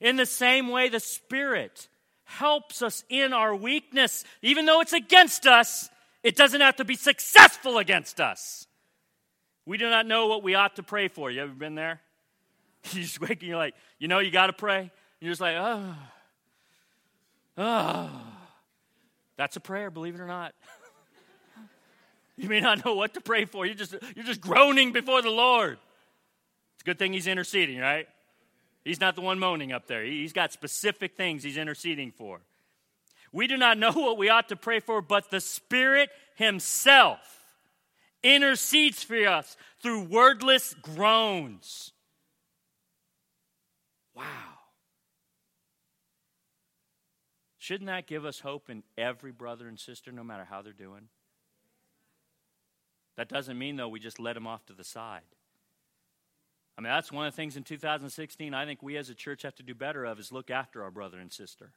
In 0.01 0.15
the 0.15 0.25
same 0.25 0.69
way, 0.69 0.89
the 0.89 0.99
Spirit 0.99 1.87
helps 2.23 2.81
us 2.81 3.03
in 3.09 3.33
our 3.33 3.55
weakness. 3.55 4.23
Even 4.41 4.65
though 4.65 4.81
it's 4.81 4.93
against 4.93 5.47
us, 5.47 5.89
it 6.23 6.35
doesn't 6.35 6.61
have 6.61 6.75
to 6.77 6.85
be 6.85 6.95
successful 6.95 7.77
against 7.77 8.19
us. 8.19 8.67
We 9.65 9.77
do 9.77 9.89
not 9.89 10.05
know 10.05 10.27
what 10.27 10.43
we 10.43 10.55
ought 10.55 10.75
to 10.75 10.83
pray 10.83 11.07
for. 11.07 11.31
You 11.31 11.41
ever 11.43 11.53
been 11.53 11.75
there? 11.75 12.01
You 12.93 13.01
just 13.01 13.19
wake 13.21 13.41
and 13.41 13.43
you're 13.43 13.57
like, 13.57 13.75
you 13.99 14.07
know, 14.07 14.19
you 14.19 14.31
got 14.31 14.47
to 14.47 14.53
pray. 14.53 14.91
You're 15.19 15.31
just 15.31 15.41
like, 15.41 15.55
oh, 15.57 15.95
oh. 17.57 18.09
That's 19.37 19.55
a 19.55 19.59
prayer, 19.59 19.89
believe 19.89 20.15
it 20.15 20.21
or 20.21 20.27
not. 20.27 20.53
you 22.37 22.49
may 22.49 22.59
not 22.59 22.83
know 22.83 22.93
what 22.95 23.13
to 23.13 23.21
pray 23.21 23.45
for. 23.45 23.65
You're 23.65 23.75
just, 23.75 23.95
you're 24.15 24.25
just 24.25 24.41
groaning 24.41 24.91
before 24.91 25.21
the 25.21 25.29
Lord. 25.29 25.77
It's 26.75 26.83
a 26.83 26.85
good 26.85 26.99
thing 26.99 27.13
He's 27.13 27.27
interceding, 27.27 27.79
right? 27.79 28.07
He's 28.83 28.99
not 28.99 29.15
the 29.15 29.21
one 29.21 29.39
moaning 29.39 29.71
up 29.71 29.87
there. 29.87 30.03
He's 30.03 30.33
got 30.33 30.51
specific 30.51 31.15
things 31.15 31.43
He's 31.43 31.57
interceding 31.57 32.11
for. 32.11 32.41
We 33.31 33.47
do 33.47 33.57
not 33.57 33.77
know 33.77 33.91
what 33.91 34.17
we 34.17 34.29
ought 34.29 34.49
to 34.49 34.55
pray 34.55 34.79
for, 34.79 35.01
but 35.01 35.29
the 35.29 35.39
Spirit 35.39 36.09
Himself 36.35 37.19
intercedes 38.23 39.03
for 39.03 39.27
us 39.27 39.55
through 39.81 40.03
wordless 40.03 40.73
groans. 40.81 41.93
Wow. 44.19 44.25
Shouldn't 47.57 47.87
that 47.87 48.05
give 48.05 48.25
us 48.25 48.41
hope 48.41 48.69
in 48.69 48.83
every 48.97 49.31
brother 49.31 49.67
and 49.67 49.79
sister, 49.79 50.11
no 50.11 50.23
matter 50.23 50.43
how 50.43 50.61
they're 50.61 50.73
doing? 50.73 51.07
That 53.15 53.29
doesn't 53.29 53.57
mean, 53.57 53.77
though, 53.77 53.87
we 53.87 53.99
just 53.99 54.19
let 54.19 54.33
them 54.33 54.45
off 54.45 54.65
to 54.65 54.73
the 54.73 54.83
side. 54.83 55.21
I 56.77 56.81
mean, 56.81 56.91
that's 56.91 57.11
one 57.11 57.25
of 57.25 57.33
the 57.33 57.35
things 57.35 57.55
in 57.55 57.63
2016 57.63 58.53
I 58.53 58.65
think 58.65 58.83
we 58.83 58.97
as 58.97 59.09
a 59.09 59.15
church 59.15 59.43
have 59.43 59.55
to 59.55 59.63
do 59.63 59.73
better 59.73 60.05
of 60.05 60.19
is 60.19 60.31
look 60.31 60.49
after 60.49 60.83
our 60.83 60.91
brother 60.91 61.19
and 61.19 61.31
sister 61.31 61.71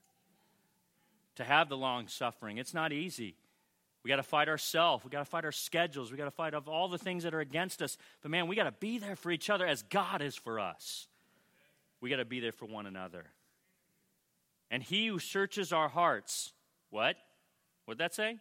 to 1.37 1.45
have 1.45 1.69
the 1.69 1.77
long 1.77 2.09
suffering. 2.09 2.59
It's 2.59 2.75
not 2.75 2.93
easy. 2.93 3.37
We 4.03 4.09
got 4.09 4.17
to 4.17 4.23
fight 4.25 4.49
ourselves. 4.49 5.05
We 5.05 5.11
got 5.11 5.21
to 5.21 5.25
fight 5.25 5.45
our 5.45 5.53
schedules. 5.53 6.11
We 6.11 6.19
got 6.19 6.25
to 6.25 6.33
fight 6.33 6.55
of 6.55 6.69
all 6.69 6.89
the 6.89 6.99
things 6.99 7.23
that 7.23 7.35
are 7.35 7.41
against 7.41 7.83
us. 7.83 7.97
But 8.21 8.31
man, 8.31 8.49
we 8.49 8.57
got 8.57 8.65
to 8.65 8.73
be 8.73 8.99
there 8.99 9.17
for 9.17 9.31
each 9.31 9.49
other 9.49 9.67
as 9.67 9.83
God 9.83 10.23
is 10.23 10.35
for 10.35 10.59
us. 10.59 11.07
We 12.03 12.11
got 12.11 12.17
to 12.17 12.25
be 12.27 12.41
there 12.41 12.53
for 12.53 12.67
one 12.67 12.85
another. 12.85 13.25
And 14.71 14.83
he 14.83 15.07
who 15.07 15.19
searches 15.19 15.73
our 15.73 15.89
hearts, 15.89 16.53
what? 16.91 17.17
What'd 17.85 18.01
that 18.01 18.15
say? 18.15 18.39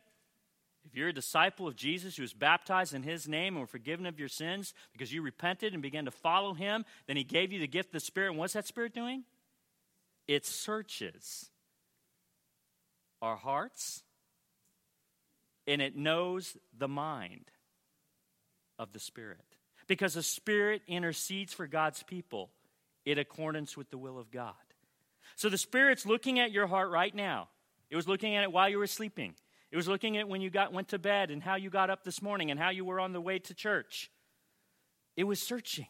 If 0.84 0.96
you're 0.96 1.10
a 1.10 1.14
disciple 1.14 1.68
of 1.68 1.76
Jesus 1.76 2.16
who 2.16 2.24
was 2.24 2.34
baptized 2.34 2.96
in 2.96 3.04
his 3.04 3.28
name 3.28 3.54
and 3.54 3.62
were 3.62 3.68
forgiven 3.68 4.08
of 4.08 4.20
your 4.20 4.30
sins 4.30 4.74
because 4.92 5.14
you 5.14 5.22
repented 5.22 5.74
and 5.74 5.82
began 5.82 6.06
to 6.06 6.12
follow 6.12 6.54
him, 6.54 6.86
then 7.06 7.18
he 7.18 7.24
gave 7.24 7.52
you 7.52 7.60
the 7.60 7.68
gift 7.68 7.90
of 7.90 7.94
the 7.94 8.00
Spirit. 8.00 8.32
And 8.32 8.40
what's 8.40 8.54
that 8.54 8.66
Spirit 8.66 8.96
doing? 8.96 9.24
It 10.28 10.46
searches 10.46 11.52
our 13.22 13.36
hearts, 13.36 14.02
and 15.68 15.84
it 15.84 15.96
knows 15.96 16.58
the 16.76 16.88
mind 16.88 17.52
of 18.80 18.92
the 18.92 19.00
Spirit. 19.00 19.46
Because 19.86 20.16
the 20.16 20.24
Spirit 20.24 20.82
intercedes 20.88 21.54
for 21.54 21.68
God's 21.68 22.02
people 22.02 22.50
in 23.06 23.18
accordance 23.18 23.76
with 23.76 23.90
the 23.90 23.98
will 23.98 24.20
of 24.20 24.32
God. 24.32 24.54
So 25.36 25.50
the 25.50 25.58
Spirit's 25.58 26.06
looking 26.06 26.40
at 26.40 26.52
your 26.52 26.68
heart 26.68 26.90
right 26.90 27.14
now. 27.14 27.50
It 27.90 27.96
was 27.96 28.08
looking 28.08 28.36
at 28.36 28.44
it 28.44 28.52
while 28.52 28.70
you 28.70 28.78
were 28.78 28.88
sleeping. 28.88 29.34
It 29.72 29.78
was 29.78 29.88
looking 29.88 30.18
at 30.18 30.28
when 30.28 30.42
you 30.42 30.50
got 30.50 30.74
went 30.74 30.90
to 30.90 31.00
bed 31.00 31.32
and 31.32 31.42
how 31.42 31.56
you 31.56 31.70
got 31.70 31.90
up 31.90 32.04
this 32.04 32.22
morning 32.22 32.52
and 32.52 32.60
how 32.60 32.70
you 32.70 32.86
were 32.86 33.00
on 33.00 33.14
the 33.14 33.22
way 33.22 33.40
to 33.40 33.54
church. 33.54 34.12
It 35.16 35.24
was 35.24 35.42
searching. 35.42 35.88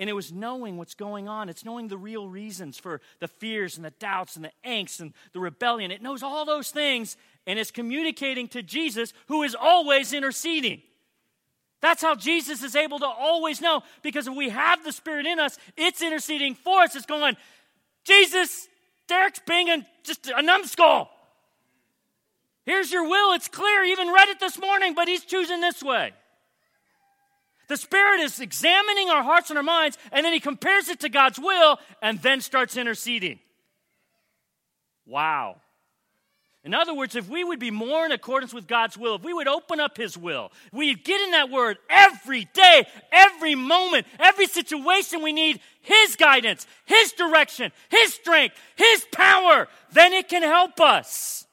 And 0.00 0.08
it 0.08 0.12
was 0.12 0.32
knowing 0.32 0.76
what's 0.76 0.94
going 0.94 1.28
on. 1.28 1.48
It's 1.48 1.64
knowing 1.64 1.88
the 1.88 1.98
real 1.98 2.28
reasons 2.28 2.78
for 2.78 3.00
the 3.20 3.28
fears 3.28 3.76
and 3.76 3.84
the 3.84 3.90
doubts 3.90 4.36
and 4.36 4.44
the 4.44 4.52
angst 4.64 5.00
and 5.00 5.12
the 5.32 5.40
rebellion. 5.40 5.90
It 5.90 6.02
knows 6.02 6.22
all 6.22 6.44
those 6.44 6.70
things 6.70 7.16
and 7.46 7.58
it's 7.58 7.70
communicating 7.70 8.46
to 8.48 8.62
Jesus, 8.62 9.12
who 9.26 9.42
is 9.42 9.56
always 9.58 10.12
interceding. 10.12 10.82
That's 11.80 12.02
how 12.02 12.16
Jesus 12.16 12.62
is 12.62 12.74
able 12.74 12.98
to 12.98 13.06
always 13.06 13.60
know 13.60 13.82
because 14.02 14.26
if 14.26 14.34
we 14.34 14.48
have 14.48 14.84
the 14.84 14.92
Spirit 14.92 15.26
in 15.26 15.38
us, 15.38 15.56
it's 15.76 16.02
interceding 16.02 16.54
for 16.54 16.82
us. 16.82 16.96
It's 16.96 17.06
going, 17.06 17.36
Jesus, 18.04 18.68
Derek's 19.06 19.40
being 19.46 19.68
a, 19.68 19.86
just 20.02 20.28
a 20.34 20.42
numbskull. 20.42 21.08
Here's 22.64 22.92
your 22.92 23.08
will. 23.08 23.32
It's 23.34 23.48
clear. 23.48 23.84
even 23.84 24.12
read 24.12 24.28
it 24.28 24.40
this 24.40 24.58
morning, 24.58 24.94
but 24.94 25.08
he's 25.08 25.24
choosing 25.24 25.60
this 25.60 25.82
way. 25.82 26.12
The 27.68 27.76
Spirit 27.76 28.20
is 28.20 28.40
examining 28.40 29.10
our 29.10 29.22
hearts 29.22 29.50
and 29.50 29.58
our 29.58 29.62
minds, 29.62 29.98
and 30.10 30.24
then 30.24 30.32
He 30.32 30.40
compares 30.40 30.88
it 30.88 31.00
to 31.00 31.08
God's 31.08 31.38
will 31.38 31.78
and 32.02 32.20
then 32.20 32.40
starts 32.40 32.76
interceding. 32.76 33.38
Wow. 35.06 35.60
In 36.68 36.74
other 36.74 36.92
words, 36.92 37.16
if 37.16 37.30
we 37.30 37.42
would 37.42 37.58
be 37.58 37.70
more 37.70 38.04
in 38.04 38.12
accordance 38.12 38.52
with 38.52 38.66
God's 38.66 38.98
will, 38.98 39.14
if 39.14 39.22
we 39.22 39.32
would 39.32 39.48
open 39.48 39.80
up 39.80 39.96
His 39.96 40.18
will, 40.18 40.52
we 40.70 40.94
get 40.94 41.18
in 41.22 41.30
that 41.30 41.48
Word 41.48 41.78
every 41.88 42.44
day, 42.52 42.86
every 43.10 43.54
moment, 43.54 44.06
every 44.18 44.44
situation 44.44 45.22
we 45.22 45.32
need 45.32 45.60
His 45.80 46.14
guidance, 46.16 46.66
His 46.84 47.12
direction, 47.12 47.72
His 47.88 48.12
strength, 48.12 48.54
His 48.76 49.02
power, 49.10 49.66
then 49.92 50.12
it 50.12 50.28
can 50.28 50.42
help 50.42 50.78
us 50.78 51.46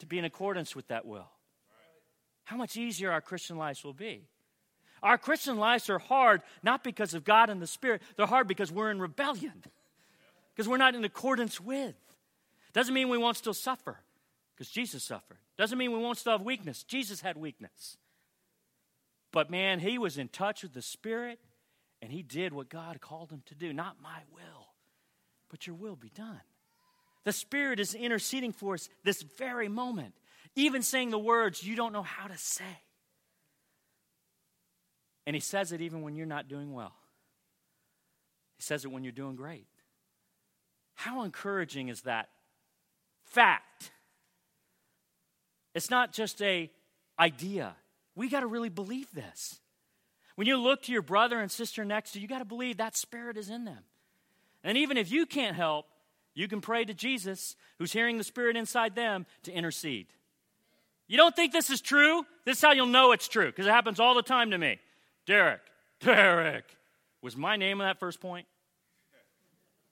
to 0.00 0.06
be 0.06 0.18
in 0.18 0.24
accordance 0.24 0.74
with 0.74 0.88
that 0.88 1.06
will. 1.06 1.30
How 2.42 2.56
much 2.56 2.76
easier 2.76 3.12
our 3.12 3.20
Christian 3.20 3.58
lives 3.58 3.84
will 3.84 3.92
be. 3.92 4.24
Our 5.04 5.18
Christian 5.18 5.58
lives 5.58 5.88
are 5.88 6.00
hard 6.00 6.42
not 6.64 6.82
because 6.82 7.14
of 7.14 7.22
God 7.22 7.48
and 7.48 7.62
the 7.62 7.68
Spirit, 7.68 8.02
they're 8.16 8.26
hard 8.26 8.48
because 8.48 8.72
we're 8.72 8.90
in 8.90 8.98
rebellion, 8.98 9.62
because 10.52 10.68
we're 10.68 10.78
not 10.78 10.96
in 10.96 11.04
accordance 11.04 11.60
with. 11.60 11.94
Doesn't 12.72 12.92
mean 12.92 13.08
we 13.08 13.18
won't 13.18 13.36
still 13.36 13.54
suffer, 13.54 14.00
because 14.58 14.70
Jesus 14.72 15.04
suffered. 15.04 15.38
Doesn't 15.56 15.78
mean 15.78 15.92
we 15.92 16.00
won't 16.00 16.18
still 16.18 16.32
have 16.32 16.42
weakness. 16.42 16.82
Jesus 16.82 17.20
had 17.20 17.36
weakness. 17.36 17.96
But 19.30 19.50
man, 19.50 19.78
he 19.78 19.98
was 19.98 20.18
in 20.18 20.26
touch 20.26 20.64
with 20.64 20.74
the 20.74 20.82
Spirit 20.82 21.38
and 22.02 22.10
he 22.10 22.24
did 22.24 22.52
what 22.52 22.68
God 22.68 23.00
called 23.00 23.30
him 23.30 23.42
to 23.46 23.54
do. 23.54 23.72
Not 23.72 24.02
my 24.02 24.18
will, 24.34 24.66
but 25.48 25.68
your 25.68 25.76
will 25.76 25.94
be 25.94 26.08
done. 26.08 26.40
The 27.24 27.32
Spirit 27.32 27.78
is 27.78 27.94
interceding 27.94 28.52
for 28.52 28.74
us 28.74 28.88
this 29.04 29.22
very 29.22 29.68
moment, 29.68 30.14
even 30.56 30.82
saying 30.82 31.10
the 31.10 31.18
words 31.20 31.62
you 31.62 31.76
don't 31.76 31.92
know 31.92 32.02
how 32.02 32.26
to 32.26 32.36
say. 32.36 32.82
And 35.24 35.36
he 35.36 35.40
says 35.40 35.70
it 35.70 35.82
even 35.82 36.02
when 36.02 36.16
you're 36.16 36.26
not 36.26 36.48
doing 36.48 36.72
well. 36.72 36.96
He 38.56 38.62
says 38.64 38.84
it 38.84 38.90
when 38.90 39.04
you're 39.04 39.12
doing 39.12 39.36
great. 39.36 39.68
How 40.96 41.22
encouraging 41.22 41.90
is 41.90 42.00
that 42.02 42.30
fact? 43.22 43.92
It's 45.74 45.90
not 45.90 46.12
just 46.12 46.40
a 46.42 46.70
idea. 47.18 47.74
We 48.14 48.28
got 48.28 48.40
to 48.40 48.46
really 48.46 48.68
believe 48.68 49.12
this. 49.12 49.60
When 50.34 50.46
you 50.46 50.56
look 50.56 50.82
to 50.82 50.92
your 50.92 51.02
brother 51.02 51.40
and 51.40 51.50
sister 51.50 51.84
next 51.84 52.12
to 52.12 52.18
you, 52.18 52.22
you 52.22 52.28
got 52.28 52.38
to 52.38 52.44
believe 52.44 52.76
that 52.76 52.96
spirit 52.96 53.36
is 53.36 53.50
in 53.50 53.64
them. 53.64 53.78
And 54.62 54.78
even 54.78 54.96
if 54.96 55.10
you 55.10 55.26
can't 55.26 55.56
help, 55.56 55.86
you 56.34 56.46
can 56.46 56.60
pray 56.60 56.84
to 56.84 56.94
Jesus, 56.94 57.56
who's 57.78 57.92
hearing 57.92 58.18
the 58.18 58.24
spirit 58.24 58.56
inside 58.56 58.94
them, 58.94 59.26
to 59.42 59.52
intercede. 59.52 60.06
You 61.08 61.16
don't 61.16 61.34
think 61.34 61.52
this 61.52 61.70
is 61.70 61.80
true? 61.80 62.24
This 62.44 62.58
is 62.58 62.62
how 62.62 62.72
you'll 62.72 62.86
know 62.86 63.12
it's 63.12 63.26
true, 63.26 63.46
because 63.46 63.66
it 63.66 63.70
happens 63.70 63.98
all 63.98 64.14
the 64.14 64.22
time 64.22 64.52
to 64.52 64.58
me. 64.58 64.78
Derek, 65.26 65.62
Derek. 66.00 66.64
Was 67.22 67.36
my 67.36 67.56
name 67.56 67.80
on 67.80 67.86
that 67.88 67.98
first 67.98 68.20
point? 68.20 68.46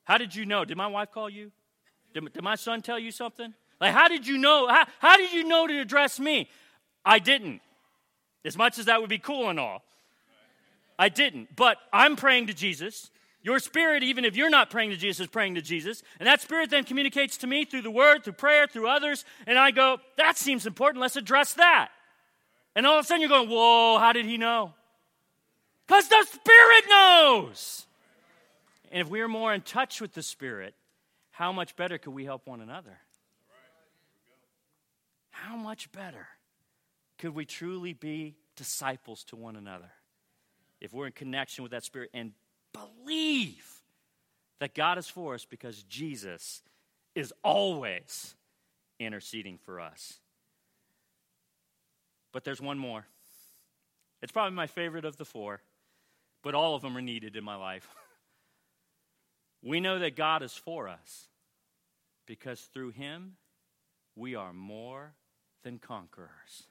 How 0.05 0.19
did 0.19 0.35
you 0.35 0.47
know? 0.47 0.65
Did 0.65 0.77
my 0.77 0.87
wife 0.87 1.11
call 1.11 1.29
you? 1.29 1.51
Did, 2.15 2.33
did 2.33 2.45
my 2.45 2.55
son 2.55 2.83
tell 2.83 2.99
you 2.99 3.11
something? 3.11 3.53
Like, 3.81 3.93
how 3.93 4.09
did 4.09 4.27
you 4.27 4.39
know? 4.39 4.69
How, 4.69 4.87
how 4.99 5.17
did 5.17 5.33
you 5.33 5.45
know 5.45 5.67
to 5.67 5.81
address 5.81 6.19
me? 6.19 6.49
I 7.05 7.19
didn't. 7.19 7.61
As 8.45 8.57
much 8.57 8.79
as 8.79 8.87
that 8.87 9.01
would 9.01 9.11
be 9.11 9.19
cool 9.19 9.49
and 9.49 9.61
all. 9.61 9.83
I 10.99 11.09
didn't. 11.09 11.55
But 11.57 11.79
I'm 11.93 12.17
praying 12.17 12.47
to 12.47 12.55
Jesus. 12.55 13.11
Your 13.43 13.59
spirit, 13.61 14.03
even 14.03 14.25
if 14.25 14.35
you're 14.35 14.51
not 14.51 14.71
praying 14.71 14.91
to 14.91 14.97
Jesus, 14.97 15.21
is 15.21 15.29
praying 15.29 15.55
to 15.55 15.63
Jesus. 15.63 16.03
And 16.19 16.27
that 16.27 16.41
spirit 16.41 16.71
then 16.71 16.85
communicates 16.85 17.37
to 17.39 17.47
me 17.47 17.65
through 17.65 17.83
the 17.83 17.91
word, 17.91 18.25
through 18.25 18.33
prayer, 18.33 18.67
through 18.67 18.89
others. 18.89 19.25
And 19.47 19.59
I 19.59 19.71
go, 19.71 19.99
that 20.17 20.37
seems 20.37 20.67
important. 20.67 21.01
Let's 21.01 21.17
address 21.17 21.53
that. 21.55 21.91
And 22.75 22.87
all 22.87 22.99
of 22.99 23.05
a 23.05 23.07
sudden 23.07 23.21
you're 23.21 23.29
going, 23.29 23.49
whoa, 23.49 23.99
how 23.99 24.13
did 24.13 24.27
he 24.27 24.37
know? 24.37 24.75
Because 25.87 26.09
the 26.09 26.25
Spirit 26.25 26.85
knows. 26.89 27.87
And 28.91 29.01
if 29.01 29.09
we 29.09 29.21
are 29.21 29.29
more 29.29 29.55
in 29.55 29.61
touch 29.61 30.01
with 30.01 30.13
the 30.13 30.23
Spirit, 30.23 30.75
how 31.31 31.53
much 31.53 31.77
better 31.77 31.99
could 31.99 32.15
we 32.15 32.25
help 32.25 32.47
one 32.47 32.61
another? 32.61 32.99
How 35.47 35.55
much 35.55 35.93
better 35.93 36.27
could 37.19 37.33
we 37.33 37.45
truly 37.45 37.93
be 37.93 38.35
disciples 38.57 39.23
to 39.25 39.37
one 39.37 39.55
another 39.55 39.93
if 40.81 40.93
we're 40.93 41.07
in 41.07 41.13
connection 41.13 41.63
with 41.63 41.71
that 41.71 41.85
Spirit 41.85 42.11
and 42.13 42.33
believe 42.73 43.65
that 44.59 44.75
God 44.75 44.99
is 44.99 45.07
for 45.07 45.35
us 45.35 45.45
because 45.45 45.85
Jesus 45.85 46.63
is 47.15 47.33
always 47.45 48.35
interceding 48.99 49.57
for 49.59 49.81
us. 49.81 50.19
But 52.33 52.43
there's 52.43 52.61
one 52.61 52.79
more. 52.79 53.07
It's 54.23 54.33
probably 54.33 54.57
my 54.57 54.67
favorite 54.67 55.05
of 55.05 55.17
the 55.17 55.25
four, 55.25 55.61
but 56.43 56.57
all 56.57 56.75
of 56.75 56.83
them 56.83 56.97
are 56.97 57.03
needed 57.03 57.37
in 57.37 57.45
my 57.45 57.55
life. 57.55 57.89
we 59.63 59.79
know 59.79 60.01
that 60.01 60.17
God 60.17 60.43
is 60.43 60.55
for 60.55 60.89
us 60.89 61.29
because 62.27 62.61
through 62.61 62.91
Him 62.91 63.37
we 64.17 64.35
are 64.35 64.53
more 64.53 65.15
than 65.67 65.81
conquerors. 65.81 66.69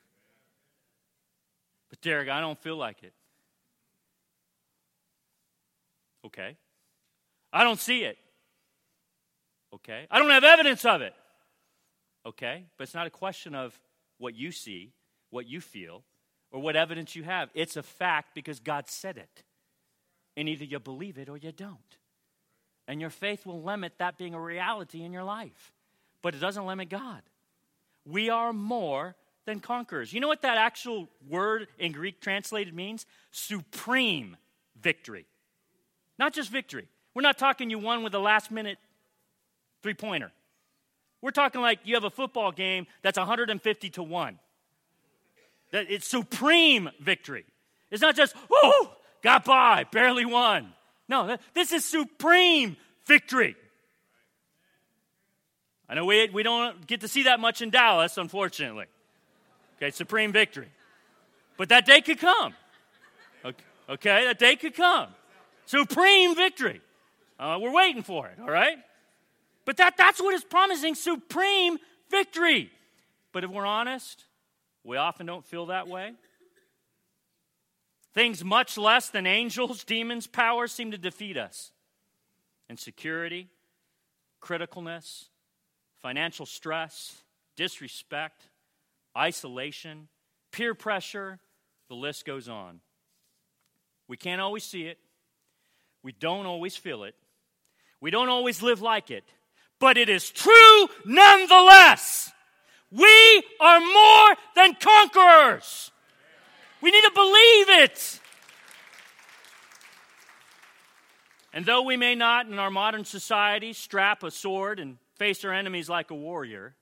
But 1.90 2.00
Derek, 2.00 2.30
I 2.30 2.40
don't 2.40 2.58
feel 2.58 2.78
like 2.78 3.04
it. 3.04 3.12
Okay. 6.26 6.56
I 7.52 7.66
don't 7.66 7.80
see 7.80 8.06
it. 8.06 8.18
Okay. 9.74 10.08
I 10.10 10.18
don't 10.18 10.30
have 10.30 10.46
evidence 10.46 10.86
of 10.86 11.02
it. 11.02 11.14
Okay. 12.26 12.64
But 12.78 12.84
it's 12.84 12.94
not 12.94 13.06
a 13.06 13.10
question 13.10 13.54
of 13.54 13.78
what 14.18 14.34
you 14.34 14.54
see, 14.54 14.94
what 15.30 15.46
you 15.46 15.60
feel, 15.60 16.04
or 16.50 16.62
what 16.62 16.78
evidence 16.78 17.18
you 17.18 17.24
have. 17.24 17.50
It's 17.54 17.76
a 17.76 17.84
fact 17.84 18.34
because 18.34 18.62
God 18.62 18.88
said 18.88 19.18
it. 19.18 19.44
And 20.38 20.48
either 20.48 20.64
you 20.64 20.80
believe 20.80 21.18
it 21.18 21.28
or 21.28 21.36
you 21.36 21.52
don't. 21.52 21.98
And 22.88 23.02
your 23.02 23.10
faith 23.10 23.46
will 23.46 23.62
limit 23.62 23.98
that 23.98 24.18
being 24.18 24.34
a 24.34 24.40
reality 24.40 25.04
in 25.04 25.12
your 25.12 25.26
life. 25.26 25.74
But 26.22 26.34
it 26.34 26.40
doesn't 26.40 26.66
limit 26.66 26.88
God. 26.88 27.24
We 28.06 28.30
are 28.30 28.54
more 28.54 29.16
than 29.46 29.60
conquerors. 29.60 30.14
You 30.14 30.20
know 30.20 30.28
what 30.28 30.42
that 30.42 30.58
actual 30.58 31.08
word 31.28 31.68
in 31.78 31.92
Greek 31.92 32.22
translated 32.22 32.74
means? 32.74 33.06
Supreme 33.32 34.38
victory. 34.80 35.26
Not 36.18 36.34
just 36.34 36.50
victory. 36.50 36.88
We're 37.14 37.22
not 37.22 37.38
talking 37.38 37.70
you 37.70 37.80
won 37.80 38.04
with 38.04 38.14
a 38.14 38.20
last 38.20 38.52
minute 38.52 38.78
three 39.82 39.94
pointer. 39.94 40.32
We're 41.22 41.32
talking 41.32 41.62
like 41.62 41.80
you 41.84 41.96
have 41.96 42.04
a 42.04 42.10
football 42.10 42.52
game 42.52 42.88
that's 43.02 43.18
150 43.18 43.90
to 43.92 44.04
1. 44.04 44.40
That 45.72 45.88
it's 45.90 46.08
supreme 46.08 46.90
victory. 47.00 47.46
It's 47.90 48.02
not 48.02 48.16
just, 48.16 48.36
oh, 48.52 48.92
got 49.24 49.46
by, 49.46 49.86
barely 49.92 50.26
won. 50.26 50.74
No, 51.08 51.38
this 51.54 51.72
is 51.72 51.86
supreme 51.86 52.78
victory. 53.06 53.56
I 55.88 55.94
know 55.96 56.06
we, 56.06 56.30
we 56.30 56.44
don't 56.44 56.88
get 56.88 57.02
to 57.02 57.08
see 57.08 57.24
that 57.24 57.40
much 57.40 57.62
in 57.62 57.70
Dallas, 57.70 58.18
unfortunately. 58.18 58.86
Okay, 59.78 59.92
supreme 59.92 60.32
victory. 60.32 60.68
But 61.58 61.70
that 61.70 61.86
day 61.86 62.02
could 62.02 62.20
come. 62.20 62.54
Okay, 63.44 63.64
okay 63.90 64.26
that 64.26 64.40
day 64.40 64.56
could 64.56 64.76
come. 64.76 65.10
Supreme 65.66 66.36
victory. 66.36 66.82
Uh, 67.40 67.60
we're 67.62 67.74
waiting 67.74 68.04
for 68.04 68.28
it, 68.28 68.40
all 68.40 68.50
right? 68.50 68.78
But 69.66 69.78
that, 69.78 69.98
that's 69.98 70.22
what 70.22 70.34
is 70.34 70.44
promising 70.44 70.96
supreme 70.96 71.78
victory. 72.10 72.72
But 73.32 73.44
if 73.44 73.50
we're 73.50 73.66
honest, 73.66 74.24
we 74.84 74.98
often 74.98 75.26
don't 75.26 75.46
feel 75.46 75.68
that 75.68 75.88
way. 75.88 76.14
Things 78.14 78.44
much 78.44 78.78
less 78.78 79.10
than 79.10 79.28
angels, 79.28 79.84
demons, 79.84 80.26
power 80.26 80.68
seem 80.68 80.92
to 80.92 80.98
defeat 80.98 81.36
us. 81.36 81.72
Insecurity, 82.70 83.50
criticalness, 84.42 85.26
financial 86.06 86.46
stress, 86.46 87.24
disrespect, 87.56 88.44
isolation, 89.18 90.08
peer 90.52 90.76
pressure, 90.76 91.40
the 91.90 91.96
list 91.96 92.26
goes 92.26 92.48
on. 92.48 92.80
We 94.08 94.16
can't 94.16 94.40
always 94.40 94.64
see 94.64 94.84
it. 94.84 95.00
We 96.04 96.12
don't 96.12 96.46
always 96.46 96.78
feel 96.78 97.06
it. 97.06 97.16
We 98.02 98.12
don't 98.12 98.30
always 98.30 98.62
live 98.62 98.84
like 98.84 99.10
it. 99.10 99.24
But 99.80 99.98
it 99.98 100.08
is 100.08 100.30
true 100.30 100.88
nonetheless. 101.06 102.32
We 102.92 103.44
are 103.60 103.80
more 103.80 104.36
than 104.56 104.76
conquerors. 104.76 105.90
We 106.82 106.92
need 106.92 107.02
to 107.02 107.12
believe 107.16 107.70
it. 107.82 108.20
And 111.52 111.66
though 111.66 111.82
we 111.82 111.98
may 111.98 112.14
not 112.14 112.46
in 112.46 112.60
our 112.60 112.70
modern 112.70 113.06
society 113.06 113.74
strap 113.74 114.22
a 114.22 114.30
sword 114.30 114.80
and 114.80 115.00
face 115.16 115.44
our 115.44 115.54
enemies 115.54 115.90
like 115.90 116.12
a 116.12 116.16
warrior, 116.16 116.76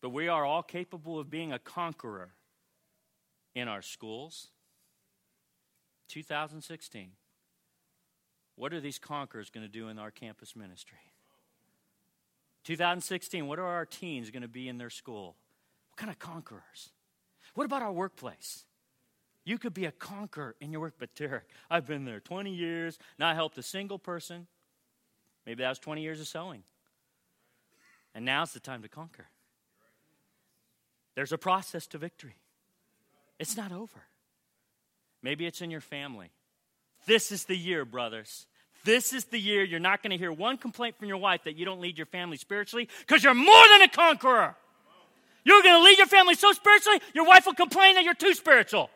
but 0.00 0.10
we 0.10 0.28
are 0.28 0.44
all 0.44 0.62
capable 0.62 1.18
of 1.18 1.30
being 1.30 1.52
a 1.52 1.58
conqueror 1.58 2.30
in 3.54 3.68
our 3.68 3.82
schools. 3.82 4.48
2016. 6.08 7.10
What 8.56 8.72
are 8.72 8.80
these 8.80 8.98
conquerors 8.98 9.50
going 9.50 9.64
to 9.64 9.72
do 9.72 9.88
in 9.88 9.98
our 9.98 10.10
campus 10.10 10.56
ministry? 10.56 10.98
2016, 12.64 13.46
what 13.46 13.58
are 13.58 13.66
our 13.66 13.86
teens 13.86 14.30
going 14.30 14.42
to 14.42 14.48
be 14.48 14.68
in 14.68 14.78
their 14.78 14.90
school? 14.90 15.36
What 15.90 15.96
kind 15.96 16.10
of 16.10 16.18
conquerors? 16.18 16.90
What 17.54 17.64
about 17.64 17.82
our 17.82 17.92
workplace? 17.92 18.64
You 19.44 19.58
could 19.58 19.74
be 19.74 19.86
a 19.86 19.92
conqueror 19.92 20.54
in 20.60 20.72
your 20.72 20.82
work, 20.82 20.94
but 20.98 21.14
Derek, 21.14 21.44
I've 21.70 21.86
been 21.86 22.04
there 22.04 22.20
20 22.20 22.52
years, 22.52 22.98
not 23.18 23.34
helped 23.36 23.56
a 23.56 23.62
single 23.62 23.98
person. 23.98 24.46
Maybe 25.46 25.62
that 25.62 25.70
was 25.70 25.78
20 25.78 26.02
years 26.02 26.20
of 26.20 26.28
sowing. 26.28 26.62
And 28.18 28.24
now's 28.24 28.52
the 28.52 28.58
time 28.58 28.82
to 28.82 28.88
conquer. 28.88 29.28
There's 31.14 31.30
a 31.30 31.38
process 31.38 31.86
to 31.86 31.98
victory. 31.98 32.34
It's 33.38 33.56
not 33.56 33.70
over. 33.70 34.02
Maybe 35.22 35.46
it's 35.46 35.60
in 35.60 35.70
your 35.70 35.80
family. 35.80 36.32
This 37.06 37.30
is 37.30 37.44
the 37.44 37.56
year, 37.56 37.84
brothers. 37.84 38.48
This 38.82 39.12
is 39.12 39.26
the 39.26 39.38
year 39.38 39.62
you're 39.62 39.78
not 39.78 40.02
going 40.02 40.10
to 40.10 40.16
hear 40.16 40.32
one 40.32 40.56
complaint 40.56 40.98
from 40.98 41.06
your 41.06 41.18
wife 41.18 41.44
that 41.44 41.54
you 41.54 41.64
don't 41.64 41.80
lead 41.80 41.96
your 41.96 42.06
family 42.06 42.36
spiritually 42.36 42.88
because 43.06 43.22
you're 43.22 43.34
more 43.34 43.64
than 43.68 43.82
a 43.82 43.88
conqueror. 43.88 44.56
You're 45.44 45.62
going 45.62 45.76
to 45.76 45.84
lead 45.84 45.98
your 45.98 46.08
family 46.08 46.34
so 46.34 46.50
spiritually, 46.50 47.00
your 47.14 47.24
wife 47.24 47.46
will 47.46 47.54
complain 47.54 47.94
that 47.94 48.02
you're 48.02 48.14
too 48.14 48.34
spiritual. 48.34 48.90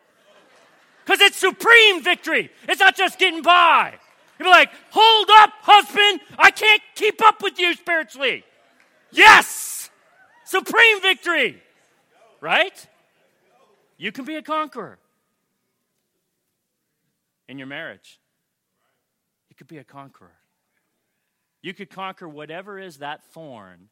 Because 1.05 1.21
it's 1.21 1.37
supreme 1.37 2.03
victory. 2.03 2.51
It's 2.67 2.81
not 2.81 2.97
just 2.97 3.19
getting 3.19 3.41
by. 3.41 3.93
You'll 4.37 4.47
be 4.47 4.51
like, 4.51 4.71
hold 4.89 5.29
up, 5.39 5.51
husband. 5.61 6.19
I 6.37 6.51
can't 6.51 6.81
keep 6.95 7.25
up 7.25 7.41
with 7.41 7.57
you 7.57 7.73
spiritually. 7.75 8.43
Yes! 9.13 9.89
Supreme 10.45 11.01
victory. 11.01 11.61
Right? 12.41 12.87
You 13.97 14.11
can 14.11 14.25
be 14.25 14.35
a 14.35 14.41
conqueror 14.41 14.97
in 17.47 17.57
your 17.57 17.67
marriage. 17.67 18.19
You 19.49 19.55
could 19.55 19.67
be 19.67 19.77
a 19.77 19.83
conqueror. 19.83 20.33
You 21.61 21.73
could 21.73 21.89
conquer 21.89 22.27
whatever 22.27 22.77
is 22.79 22.97
that 22.97 23.23
thorn 23.23 23.89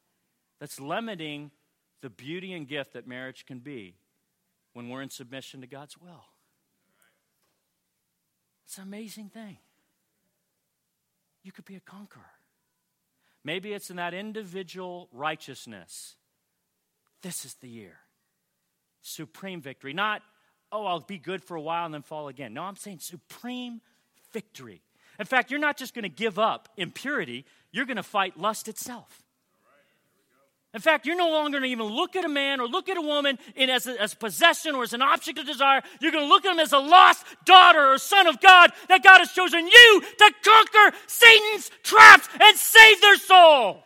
that's 0.60 0.78
limiting 0.78 1.50
the 2.02 2.10
beauty 2.10 2.52
and 2.52 2.68
gift 2.68 2.92
that 2.92 3.06
marriage 3.06 3.46
can 3.46 3.60
be 3.60 3.94
when 4.74 4.88
we're 4.88 5.02
in 5.02 5.10
submission 5.10 5.60
to 5.60 5.66
God's 5.66 5.96
will. 5.96 6.24
It's 8.66 8.76
an 8.76 8.84
amazing 8.84 9.28
thing. 9.28 9.58
You 11.42 11.52
could 11.52 11.64
be 11.64 11.76
a 11.76 11.80
conqueror. 11.80 12.30
Maybe 13.44 13.72
it's 13.72 13.90
in 13.90 13.96
that 13.96 14.14
individual 14.14 15.08
righteousness. 15.12 16.16
This 17.22 17.44
is 17.44 17.54
the 17.54 17.68
year. 17.68 17.98
Supreme 19.00 19.60
victory. 19.60 19.92
Not 19.92 20.22
oh, 20.72 20.86
I'll 20.86 21.00
be 21.00 21.18
good 21.18 21.44
for 21.44 21.54
a 21.54 21.60
while 21.60 21.84
and 21.84 21.94
then 21.94 22.02
fall 22.02 22.28
again. 22.28 22.54
No, 22.54 22.62
I'm 22.62 22.76
saying 22.76 22.98
supreme 23.00 23.82
victory. 24.32 24.80
In 25.20 25.26
fact, 25.26 25.50
you're 25.50 25.60
not 25.60 25.76
just 25.76 25.94
going 25.94 26.04
to 26.04 26.08
give 26.08 26.38
up 26.38 26.70
impurity, 26.76 27.44
you're 27.70 27.84
going 27.84 27.98
to 27.98 28.02
fight 28.02 28.38
lust 28.40 28.66
itself. 28.66 29.21
In 30.74 30.80
fact, 30.80 31.04
you're 31.04 31.16
no 31.16 31.30
longer 31.30 31.58
going 31.58 31.68
to 31.68 31.72
even 31.72 31.86
look 31.86 32.16
at 32.16 32.24
a 32.24 32.28
man 32.28 32.58
or 32.58 32.66
look 32.66 32.88
at 32.88 32.96
a 32.96 33.02
woman 33.02 33.38
in 33.56 33.68
as 33.68 33.86
a 33.86 34.00
as 34.00 34.14
possession 34.14 34.74
or 34.74 34.82
as 34.82 34.94
an 34.94 35.02
object 35.02 35.38
of 35.38 35.46
desire. 35.46 35.82
You're 36.00 36.12
going 36.12 36.24
to 36.24 36.28
look 36.28 36.46
at 36.46 36.50
them 36.50 36.60
as 36.60 36.72
a 36.72 36.78
lost 36.78 37.26
daughter 37.44 37.92
or 37.92 37.98
son 37.98 38.26
of 38.26 38.40
God 38.40 38.72
that 38.88 39.02
God 39.02 39.18
has 39.18 39.32
chosen 39.32 39.66
you 39.66 40.02
to 40.18 40.32
conquer 40.42 40.96
Satan's 41.06 41.70
traps 41.82 42.28
and 42.40 42.56
save 42.56 43.00
their 43.02 43.16
soul. 43.16 43.82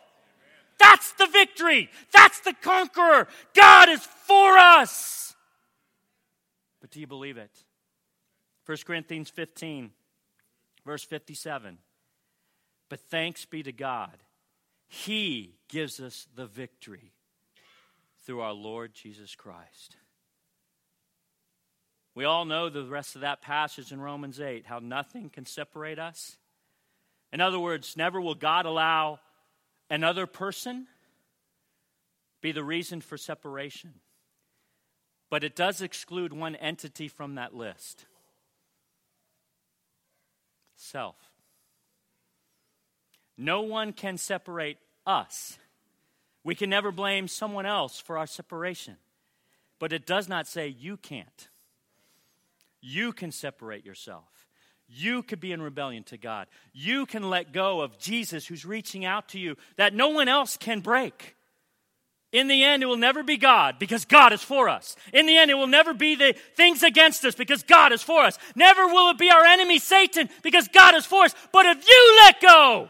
That's 0.79 1.11
the 1.13 1.27
victory. 1.27 1.89
That's 2.13 2.39
the 2.41 2.53
conqueror. 2.53 3.27
God 3.53 3.89
is 3.89 4.01
for 4.25 4.57
us. 4.57 5.35
But 6.79 6.91
do 6.91 6.99
you 6.99 7.07
believe 7.07 7.37
it? 7.37 7.51
1 8.65 8.77
Corinthians 8.85 9.29
15, 9.29 9.91
verse 10.85 11.03
57. 11.03 11.79
But 12.89 12.99
thanks 12.99 13.45
be 13.45 13.63
to 13.63 13.71
God, 13.71 14.17
He 14.87 15.55
gives 15.67 15.99
us 15.99 16.27
the 16.35 16.45
victory 16.45 17.13
through 18.25 18.41
our 18.41 18.53
Lord 18.53 18.93
Jesus 18.93 19.35
Christ. 19.35 19.97
We 22.15 22.25
all 22.25 22.45
know 22.45 22.69
the 22.69 22.85
rest 22.85 23.15
of 23.15 23.21
that 23.21 23.41
passage 23.41 23.91
in 23.91 24.01
Romans 24.01 24.39
8 24.39 24.65
how 24.65 24.79
nothing 24.79 25.29
can 25.29 25.45
separate 25.45 25.99
us. 25.99 26.37
In 27.31 27.41
other 27.41 27.59
words, 27.59 27.95
never 27.95 28.19
will 28.19 28.35
God 28.35 28.65
allow 28.65 29.19
another 29.89 30.25
person 30.25 30.87
be 32.41 32.51
the 32.51 32.63
reason 32.63 33.01
for 33.01 33.17
separation. 33.17 33.95
But 35.29 35.43
it 35.43 35.55
does 35.55 35.81
exclude 35.81 36.31
one 36.33 36.55
entity 36.55 37.07
from 37.07 37.35
that 37.35 37.53
list 37.53 38.05
self. 40.75 41.26
No 43.37 43.61
one 43.61 43.93
can 43.93 44.17
separate 44.17 44.77
us. 45.05 45.57
We 46.43 46.55
can 46.55 46.69
never 46.69 46.91
blame 46.91 47.27
someone 47.27 47.65
else 47.65 47.99
for 47.99 48.17
our 48.17 48.27
separation. 48.27 48.97
But 49.79 49.93
it 49.93 50.05
does 50.05 50.27
not 50.27 50.47
say 50.47 50.67
you 50.67 50.97
can't. 50.97 51.47
You 52.81 53.11
can 53.11 53.31
separate 53.31 53.85
yourself. 53.85 54.47
You 54.87 55.21
could 55.21 55.39
be 55.39 55.51
in 55.51 55.61
rebellion 55.61 56.03
to 56.05 56.17
God. 56.17 56.47
You 56.73 57.05
can 57.05 57.29
let 57.29 57.51
go 57.51 57.81
of 57.81 57.99
Jesus 57.99 58.47
who's 58.47 58.65
reaching 58.65 59.03
out 59.03 59.29
to 59.29 59.39
you 59.39 59.57
that 59.75 59.93
no 59.93 60.09
one 60.09 60.29
else 60.29 60.55
can 60.55 60.79
break. 60.79 61.35
In 62.31 62.47
the 62.47 62.63
end, 62.63 62.83
it 62.83 62.87
will 62.87 62.97
never 62.97 63.23
be 63.23 63.37
God 63.37 63.79
because 63.79 64.05
God 64.05 64.33
is 64.33 64.41
for 64.41 64.69
us. 64.69 64.95
In 65.13 65.25
the 65.25 65.37
end, 65.37 65.49
it 65.49 65.55
will 65.55 65.67
never 65.67 65.93
be 65.93 66.15
the 66.15 66.35
things 66.55 66.83
against 66.83 67.23
us 67.25 67.35
because 67.35 67.63
God 67.63 67.91
is 67.93 68.03
for 68.03 68.23
us. 68.23 68.37
Never 68.55 68.87
will 68.87 69.11
it 69.11 69.17
be 69.17 69.29
our 69.29 69.45
enemy 69.45 69.79
Satan 69.79 70.29
because 70.43 70.67
God 70.67 70.95
is 70.95 71.05
for 71.05 71.23
us. 71.23 71.35
But 71.51 71.65
if 71.65 71.87
you 71.87 72.15
let 72.25 72.41
go, 72.41 72.89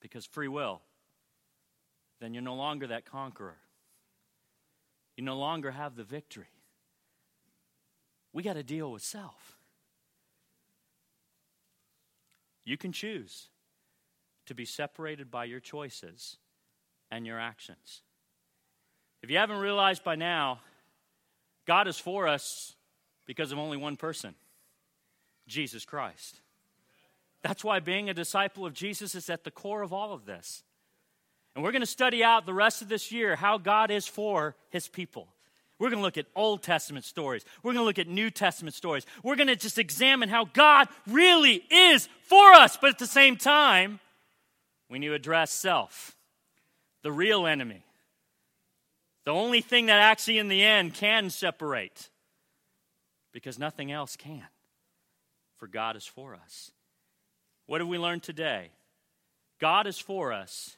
because 0.00 0.26
free 0.26 0.48
will, 0.48 0.82
then 2.20 2.34
you're 2.34 2.42
no 2.42 2.54
longer 2.54 2.86
that 2.86 3.04
conqueror. 3.04 3.56
You 5.16 5.24
no 5.24 5.36
longer 5.36 5.72
have 5.72 5.96
the 5.96 6.04
victory. 6.04 6.46
We 8.32 8.42
got 8.42 8.54
to 8.54 8.62
deal 8.62 8.92
with 8.92 9.02
self. 9.02 9.56
You 12.64 12.76
can 12.76 12.92
choose 12.92 13.48
to 14.46 14.54
be 14.54 14.64
separated 14.64 15.30
by 15.30 15.44
your 15.44 15.60
choices 15.60 16.36
and 17.10 17.26
your 17.26 17.40
actions. 17.40 18.02
If 19.22 19.30
you 19.30 19.38
haven't 19.38 19.58
realized 19.58 20.04
by 20.04 20.16
now, 20.16 20.60
God 21.66 21.88
is 21.88 21.98
for 21.98 22.28
us 22.28 22.74
because 23.26 23.52
of 23.52 23.58
only 23.58 23.76
one 23.76 23.96
person 23.96 24.34
Jesus 25.46 25.84
Christ. 25.84 26.40
That's 27.42 27.62
why 27.62 27.80
being 27.80 28.08
a 28.08 28.14
disciple 28.14 28.66
of 28.66 28.74
Jesus 28.74 29.14
is 29.14 29.30
at 29.30 29.44
the 29.44 29.50
core 29.50 29.82
of 29.82 29.92
all 29.92 30.12
of 30.12 30.24
this. 30.24 30.64
And 31.54 31.64
we're 31.64 31.72
going 31.72 31.80
to 31.80 31.86
study 31.86 32.22
out 32.22 32.46
the 32.46 32.54
rest 32.54 32.82
of 32.82 32.88
this 32.88 33.10
year 33.10 33.36
how 33.36 33.58
God 33.58 33.90
is 33.90 34.06
for 34.06 34.56
his 34.70 34.88
people. 34.88 35.28
We're 35.78 35.90
going 35.90 36.00
to 36.00 36.04
look 36.04 36.18
at 36.18 36.26
Old 36.34 36.62
Testament 36.62 37.04
stories. 37.04 37.44
We're 37.62 37.72
going 37.72 37.82
to 37.82 37.86
look 37.86 38.00
at 38.00 38.08
New 38.08 38.30
Testament 38.30 38.74
stories. 38.74 39.06
We're 39.22 39.36
going 39.36 39.48
to 39.48 39.56
just 39.56 39.78
examine 39.78 40.28
how 40.28 40.46
God 40.46 40.88
really 41.06 41.62
is 41.70 42.08
for 42.22 42.52
us, 42.52 42.76
but 42.76 42.90
at 42.90 42.98
the 42.98 43.06
same 43.06 43.36
time, 43.36 44.00
need 44.90 45.08
to 45.08 45.14
address 45.14 45.52
self 45.52 46.16
the 47.02 47.12
real 47.12 47.46
enemy. 47.46 47.84
The 49.24 49.32
only 49.32 49.60
thing 49.60 49.86
that 49.86 49.98
actually, 49.98 50.38
in 50.38 50.48
the 50.48 50.62
end, 50.62 50.94
can 50.94 51.30
separate, 51.30 52.08
because 53.32 53.58
nothing 53.58 53.92
else 53.92 54.16
can. 54.16 54.46
For 55.56 55.66
God 55.66 55.96
is 55.96 56.06
for 56.06 56.34
us. 56.34 56.70
What 57.68 57.80
have 57.80 57.88
we 57.88 57.98
learned 57.98 58.24
today? 58.24 58.70
God 59.60 59.86
is 59.86 59.98
for 59.98 60.32
us 60.32 60.76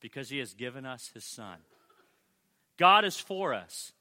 because 0.00 0.28
He 0.28 0.38
has 0.38 0.52
given 0.52 0.84
us 0.84 1.10
His 1.14 1.24
Son. 1.24 1.56
God 2.76 3.06
is 3.06 3.16
for 3.16 3.54
us 3.54 3.92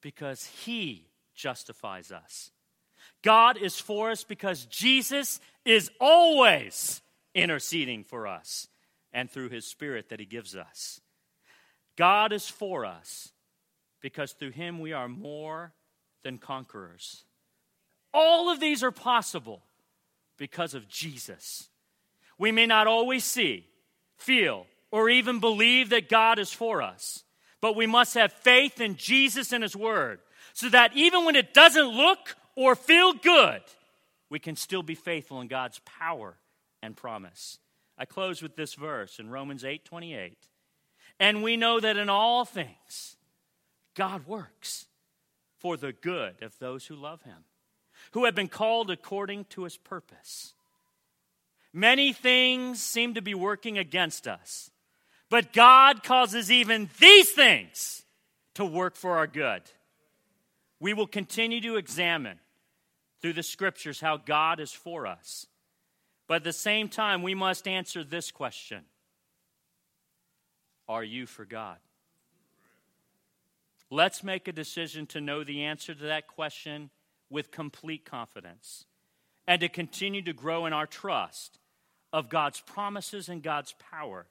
because 0.00 0.46
He 0.46 1.06
justifies 1.34 2.10
us. 2.10 2.50
God 3.22 3.56
is 3.56 3.78
for 3.78 4.10
us 4.10 4.24
because 4.24 4.64
Jesus 4.64 5.38
is 5.64 5.90
always 6.00 7.00
interceding 7.34 8.02
for 8.02 8.26
us 8.26 8.66
and 9.12 9.30
through 9.30 9.50
His 9.50 9.66
Spirit 9.66 10.08
that 10.08 10.18
He 10.18 10.26
gives 10.26 10.56
us. 10.56 11.00
God 11.96 12.32
is 12.32 12.48
for 12.48 12.86
us 12.86 13.30
because 14.00 14.32
through 14.32 14.52
him 14.52 14.80
we 14.80 14.94
are 14.94 15.06
more 15.06 15.74
than 16.22 16.38
conquerors. 16.38 17.24
All 18.14 18.50
of 18.50 18.58
these 18.58 18.82
are 18.82 18.90
possible 18.90 19.62
because 20.38 20.72
of 20.72 20.88
Jesus. 20.88 21.68
We 22.40 22.52
may 22.52 22.64
not 22.64 22.86
always 22.86 23.22
see, 23.22 23.66
feel, 24.16 24.66
or 24.90 25.10
even 25.10 25.40
believe 25.40 25.90
that 25.90 26.08
God 26.08 26.38
is 26.38 26.50
for 26.50 26.80
us, 26.80 27.22
but 27.60 27.76
we 27.76 27.86
must 27.86 28.14
have 28.14 28.32
faith 28.32 28.80
in 28.80 28.96
Jesus 28.96 29.52
and 29.52 29.62
his 29.62 29.76
word 29.76 30.20
so 30.54 30.70
that 30.70 30.96
even 30.96 31.26
when 31.26 31.36
it 31.36 31.52
doesn't 31.52 31.88
look 31.88 32.34
or 32.56 32.74
feel 32.74 33.12
good, 33.12 33.60
we 34.30 34.38
can 34.38 34.56
still 34.56 34.82
be 34.82 34.94
faithful 34.94 35.42
in 35.42 35.48
God's 35.48 35.80
power 35.84 36.38
and 36.82 36.96
promise. 36.96 37.58
I 37.98 38.06
close 38.06 38.40
with 38.40 38.56
this 38.56 38.72
verse 38.72 39.18
in 39.18 39.28
Romans 39.28 39.62
8 39.62 39.84
28. 39.84 40.38
And 41.18 41.42
we 41.42 41.58
know 41.58 41.78
that 41.78 41.98
in 41.98 42.08
all 42.08 42.46
things, 42.46 43.18
God 43.94 44.26
works 44.26 44.86
for 45.58 45.76
the 45.76 45.92
good 45.92 46.42
of 46.42 46.58
those 46.58 46.86
who 46.86 46.96
love 46.96 47.20
him, 47.20 47.44
who 48.12 48.24
have 48.24 48.34
been 48.34 48.48
called 48.48 48.90
according 48.90 49.44
to 49.50 49.64
his 49.64 49.76
purpose. 49.76 50.54
Many 51.72 52.12
things 52.12 52.82
seem 52.82 53.14
to 53.14 53.22
be 53.22 53.34
working 53.34 53.78
against 53.78 54.26
us, 54.26 54.70
but 55.28 55.52
God 55.52 56.02
causes 56.02 56.50
even 56.50 56.90
these 56.98 57.30
things 57.30 58.02
to 58.54 58.64
work 58.64 58.96
for 58.96 59.18
our 59.18 59.28
good. 59.28 59.62
We 60.80 60.94
will 60.94 61.06
continue 61.06 61.60
to 61.60 61.76
examine 61.76 62.40
through 63.20 63.34
the 63.34 63.42
scriptures 63.42 64.00
how 64.00 64.16
God 64.16 64.58
is 64.58 64.72
for 64.72 65.06
us. 65.06 65.46
But 66.26 66.36
at 66.36 66.44
the 66.44 66.52
same 66.52 66.88
time, 66.88 67.22
we 67.22 67.34
must 67.34 67.68
answer 67.68 68.02
this 68.02 68.30
question 68.30 68.84
are 70.88 71.04
you 71.04 71.26
for 71.26 71.44
God? 71.44 71.76
Let's 73.90 74.24
make 74.24 74.48
a 74.48 74.52
decision 74.52 75.06
to 75.06 75.20
know 75.20 75.44
the 75.44 75.62
answer 75.62 75.94
to 75.94 76.04
that 76.04 76.26
question 76.26 76.90
with 77.28 77.52
complete 77.52 78.04
confidence 78.04 78.86
and 79.50 79.62
to 79.62 79.68
continue 79.68 80.22
to 80.22 80.32
grow 80.32 80.64
in 80.66 80.72
our 80.72 80.86
trust 80.86 81.58
of 82.12 82.28
God's 82.28 82.60
promises 82.60 83.28
and 83.28 83.42
God's 83.42 83.74
power 83.90 84.26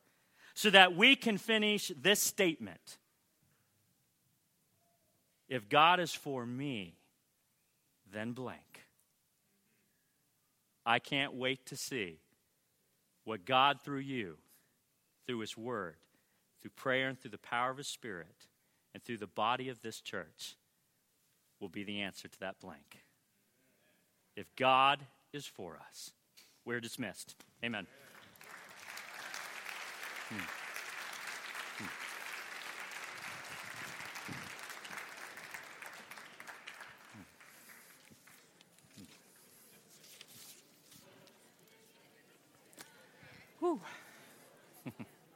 so 0.54 0.70
that 0.70 0.96
we 0.96 1.18
can 1.18 1.38
finish 1.38 1.92
this 2.02 2.22
statement 2.22 2.98
If 5.50 5.68
God 5.68 6.00
is 6.00 6.14
for 6.14 6.46
me, 6.46 6.96
then 8.14 8.34
blank. 8.34 8.86
I 10.86 11.00
can't 11.00 11.34
wait 11.34 11.66
to 11.66 11.76
see 11.76 12.20
what 13.26 13.46
God 13.46 13.82
through 13.82 14.00
you, 14.00 14.38
through 15.26 15.40
His 15.40 15.58
Word, 15.58 15.98
through 16.62 16.72
prayer 16.78 17.10
and 17.10 17.20
through 17.20 17.32
the 17.32 17.40
power 17.40 17.72
of 17.72 17.78
His 17.78 17.88
Spirit 17.88 18.48
and 18.94 19.04
through 19.04 19.18
the 19.18 19.28
body 19.28 19.70
of 19.70 19.82
this 19.82 20.00
church 20.00 20.56
will 21.60 21.68
be 21.68 21.84
the 21.84 22.02
answer 22.02 22.28
to 22.28 22.40
that 22.40 22.60
blank. 22.60 23.04
If 24.40 24.56
God 24.56 25.06
is 25.34 25.46
for 25.46 25.78
us, 25.90 26.12
we're 26.64 26.80
dismissed. 26.80 27.36
Amen. 27.62 27.86
Hmm. 30.30 30.69